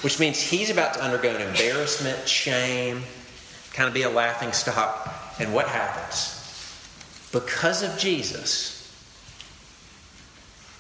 which 0.04 0.20
means 0.20 0.40
he's 0.40 0.70
about 0.70 0.94
to 0.94 1.04
undergo 1.04 1.36
an 1.36 1.42
embarrassment, 1.42 2.28
shame, 2.28 3.02
kind 3.74 3.88
of 3.88 3.94
be 3.94 4.04
a 4.04 4.10
laughing 4.10 4.52
stock. 4.52 5.10
And 5.40 5.54
what 5.54 5.68
happens? 5.68 6.38
Because 7.32 7.82
of 7.82 7.98
Jesus, 7.98 8.78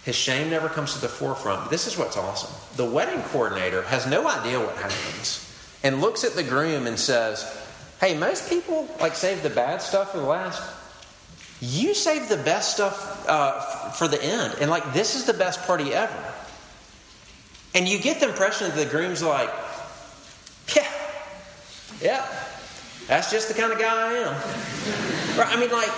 his 0.03 0.15
shame 0.15 0.49
never 0.49 0.69
comes 0.69 0.93
to 0.93 1.01
the 1.01 1.07
forefront. 1.07 1.69
This 1.69 1.87
is 1.87 1.97
what's 1.97 2.17
awesome. 2.17 2.53
The 2.75 2.85
wedding 2.85 3.21
coordinator 3.23 3.81
has 3.83 4.05
no 4.07 4.27
idea 4.27 4.59
what 4.59 4.75
happens 4.75 5.47
and 5.83 6.01
looks 6.01 6.23
at 6.23 6.33
the 6.33 6.43
groom 6.43 6.87
and 6.87 6.99
says, 6.99 7.57
Hey, 7.99 8.17
most 8.17 8.49
people 8.49 8.87
like 8.99 9.15
save 9.15 9.43
the 9.43 9.49
bad 9.49 9.81
stuff 9.81 10.11
for 10.11 10.17
the 10.17 10.23
last 10.23 10.61
you 11.61 11.93
save 11.93 12.27
the 12.27 12.37
best 12.37 12.73
stuff 12.73 13.25
uh, 13.29 13.59
for 13.91 14.07
the 14.07 14.21
end. 14.21 14.55
And 14.59 14.69
like, 14.69 14.93
this 14.93 15.15
is 15.15 15.25
the 15.25 15.33
best 15.33 15.61
party 15.67 15.93
ever. 15.93 16.33
And 17.75 17.87
you 17.87 17.99
get 17.99 18.19
the 18.19 18.27
impression 18.27 18.67
that 18.67 18.75
the 18.75 18.85
groom's 18.85 19.21
like, 19.21 19.49
yeah, 20.75 20.87
yeah, 22.01 22.25
that's 23.07 23.31
just 23.31 23.47
the 23.47 23.53
kind 23.53 23.71
of 23.71 23.79
guy 23.79 24.09
I 24.09 24.13
am. 24.13 25.37
Right? 25.37 25.55
I 25.55 25.59
mean, 25.59 25.71
like, 25.71 25.89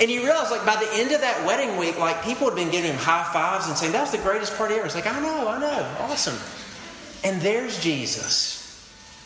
and 0.00 0.10
you 0.10 0.22
realize, 0.22 0.50
like, 0.50 0.64
by 0.64 0.76
the 0.76 0.88
end 0.94 1.12
of 1.12 1.20
that 1.20 1.44
wedding 1.44 1.76
week, 1.76 1.98
like, 1.98 2.22
people 2.24 2.46
had 2.48 2.56
been 2.56 2.70
giving 2.70 2.90
him 2.90 2.98
high 2.98 3.28
fives 3.34 3.68
and 3.68 3.76
saying, 3.76 3.92
that 3.92 4.00
was 4.00 4.12
the 4.12 4.18
greatest 4.18 4.56
party 4.56 4.76
ever. 4.76 4.86
It's 4.86 4.94
like, 4.94 5.06
I 5.06 5.20
know, 5.20 5.46
I 5.46 5.58
know, 5.58 5.96
awesome. 5.98 6.38
And 7.22 7.42
there's 7.42 7.82
Jesus 7.82 8.58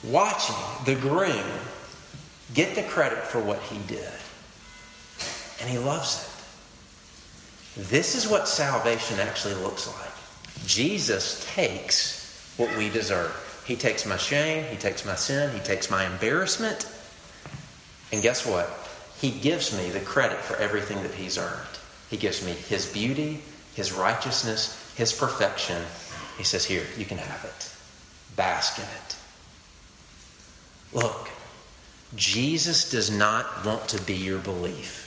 watching 0.03 0.57
the 0.85 0.97
groom 0.97 1.45
get 2.55 2.75
the 2.75 2.83
credit 2.83 3.19
for 3.19 3.39
what 3.41 3.61
he 3.63 3.79
did 3.87 4.11
and 5.61 5.69
he 5.69 5.79
loves 5.79 6.25
it. 7.77 7.85
This 7.89 8.15
is 8.15 8.29
what 8.29 8.47
salvation 8.47 9.19
actually 9.19 9.55
looks 9.55 9.87
like. 9.87 10.67
Jesus 10.67 11.45
takes 11.55 12.55
what 12.57 12.75
we 12.77 12.89
deserve. 12.89 13.35
He 13.67 13.77
takes 13.77 14.07
my 14.07 14.17
shame, 14.17 14.65
he 14.71 14.77
takes 14.77 15.05
my 15.05 15.15
sin, 15.15 15.53
he 15.53 15.61
takes 15.61 15.91
my 15.91 16.07
embarrassment. 16.07 16.87
And 18.13 18.23
guess 18.23 18.47
what? 18.47 18.71
He 19.21 19.31
gives 19.31 19.77
me 19.77 19.91
the 19.91 20.01
credit 20.01 20.39
for 20.39 20.57
everything 20.57 21.03
that 21.03 21.15
he's 21.15 21.39
earned. 21.39 21.79
He 22.11 22.17
gives 22.17 22.45
me 22.45 22.53
his 22.53 22.87
beauty, 22.93 23.43
his 23.75 23.93
righteousness, 23.93 24.93
his 24.97 25.13
perfection. 25.13 25.83
He 26.39 26.45
says, 26.45 26.65
Here, 26.65 26.85
you 26.97 27.05
can 27.05 27.19
have 27.19 27.45
it. 27.45 27.71
Bask 28.37 28.79
in 28.79 28.85
it. 28.85 29.17
Look, 30.93 31.29
Jesus 32.15 32.91
does 32.91 33.11
not 33.11 33.65
want 33.65 33.89
to 33.89 34.03
be 34.03 34.15
your 34.15 34.39
belief. 34.39 35.04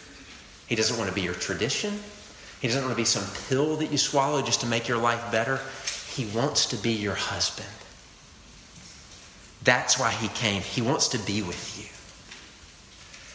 He 0.68 0.76
doesn't 0.76 0.98
want 0.98 1.10
to 1.10 1.16
be 1.16 1.22
your 1.22 1.34
tradition. 1.34 2.00
He 2.62 2.68
doesn't 2.68 2.84
want 2.84 2.94
to 2.94 3.02
be 3.02 3.06
some 3.06 3.26
pill 3.48 3.78
that 3.78 3.92
you 3.92 3.98
swallow 3.98 4.42
just 4.42 4.62
to 4.62 4.68
make 4.68 4.88
your 4.88 4.98
life 4.98 5.32
better. 5.32 5.60
He 6.14 6.26
wants 6.26 6.66
to 6.68 6.76
be 6.76 6.92
your 6.92 7.16
husband. 7.16 7.68
That's 9.64 10.00
why 10.00 10.12
he 10.12 10.28
came. 10.30 10.62
He 10.62 10.82
wants 10.82 11.10
to 11.10 11.20
be 11.20 11.42
with 11.42 11.78
you. 11.78 11.90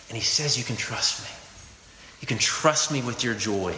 And 0.08 0.16
he 0.16 0.24
says, 0.24 0.58
You 0.58 0.64
can 0.64 0.76
trust 0.76 1.22
me. 1.22 1.30
You 2.20 2.26
can 2.26 2.38
trust 2.38 2.92
me 2.92 3.02
with 3.02 3.24
your 3.24 3.34
joy. 3.34 3.74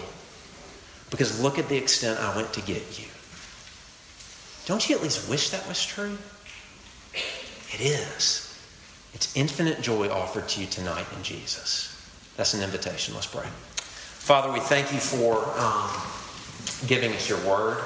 Because 1.11 1.41
look 1.41 1.59
at 1.59 1.69
the 1.69 1.77
extent 1.77 2.19
I 2.19 2.35
went 2.35 2.53
to 2.55 2.61
get 2.61 2.99
you. 2.99 3.07
Don't 4.67 4.89
you 4.89 4.97
at 4.97 5.03
least 5.03 5.29
wish 5.29 5.51
that 5.51 5.67
was 5.69 5.85
true? 5.85 6.17
It 7.15 7.81
is. 7.81 8.59
It's 9.13 9.37
infinite 9.37 9.81
joy 9.81 10.09
offered 10.09 10.49
to 10.51 10.61
you 10.61 10.67
tonight 10.67 11.07
in 11.17 11.23
Jesus. 11.23 11.94
That's 12.37 12.55
an 12.55 12.63
invitation. 12.63 13.15
Let's 13.15 13.27
pray. 13.27 13.47
Father, 13.47 14.53
we 14.53 14.61
thank 14.61 14.93
you 14.93 14.99
for 14.99 15.37
um, 15.61 15.91
giving 16.89 17.13
us 17.13 17.29
your 17.29 17.39
word. 17.47 17.79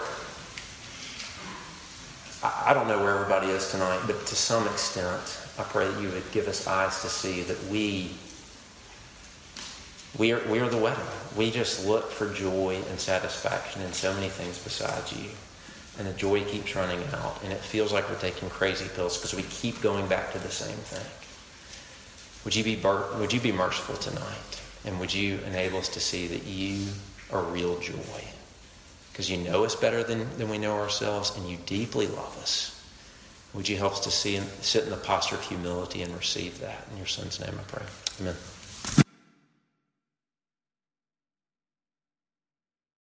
I, 2.42 2.70
I 2.70 2.74
don't 2.74 2.88
know 2.88 3.02
where 3.02 3.16
everybody 3.16 3.48
is 3.48 3.70
tonight, 3.70 4.00
but 4.06 4.24
to 4.26 4.36
some 4.36 4.66
extent, 4.66 5.40
I 5.58 5.64
pray 5.64 5.88
that 5.88 6.00
you 6.00 6.08
would 6.10 6.30
give 6.32 6.48
us 6.48 6.66
eyes 6.66 7.02
to 7.02 7.08
see 7.08 7.42
that 7.42 7.62
we 7.64 8.12
we 10.16 10.32
are, 10.32 10.40
we 10.48 10.58
are 10.60 10.68
the 10.68 10.78
wedding. 10.78 11.04
We 11.36 11.50
just 11.50 11.86
look 11.86 12.10
for 12.10 12.32
joy 12.32 12.80
and 12.88 12.98
satisfaction 12.98 13.82
in 13.82 13.92
so 13.92 14.12
many 14.14 14.28
things 14.28 14.62
besides 14.62 15.12
you. 15.12 15.28
And 15.98 16.06
the 16.08 16.12
joy 16.12 16.44
keeps 16.44 16.74
running 16.74 17.00
out. 17.12 17.40
And 17.44 17.52
it 17.52 17.60
feels 17.60 17.92
like 17.92 18.08
we're 18.08 18.18
taking 18.18 18.48
crazy 18.48 18.86
pills 18.94 19.18
because 19.18 19.34
we 19.34 19.42
keep 19.42 19.80
going 19.82 20.06
back 20.08 20.32
to 20.32 20.38
the 20.38 20.48
same 20.48 20.76
thing. 20.76 21.06
Would 22.48 22.56
you, 22.56 22.64
be, 22.64 22.76
would 23.18 23.30
you 23.30 23.40
be 23.40 23.52
merciful 23.52 23.96
tonight? 23.96 24.62
And 24.86 24.98
would 25.00 25.12
you 25.12 25.38
enable 25.46 25.80
us 25.80 25.88
to 25.90 26.00
see 26.00 26.26
that 26.28 26.44
you 26.44 26.86
are 27.30 27.42
real 27.42 27.78
joy? 27.78 28.24
Because 29.12 29.28
you 29.28 29.36
know 29.36 29.64
us 29.64 29.74
better 29.74 30.02
than, 30.02 30.26
than 30.38 30.48
we 30.48 30.56
know 30.56 30.78
ourselves, 30.78 31.36
and 31.36 31.46
you 31.46 31.58
deeply 31.66 32.06
love 32.06 32.38
us. 32.40 32.82
Would 33.52 33.68
you 33.68 33.76
help 33.76 33.92
us 33.92 34.00
to 34.00 34.10
see 34.10 34.36
and 34.36 34.48
sit 34.62 34.84
in 34.84 34.88
the 34.88 34.96
posture 34.96 35.34
of 35.34 35.42
humility 35.42 36.00
and 36.00 36.16
receive 36.16 36.58
that? 36.60 36.86
In 36.90 36.96
your 36.96 37.06
son's 37.06 37.38
name 37.38 37.52
I 37.52 37.70
pray. 37.70 37.84
Amen. 38.22 38.34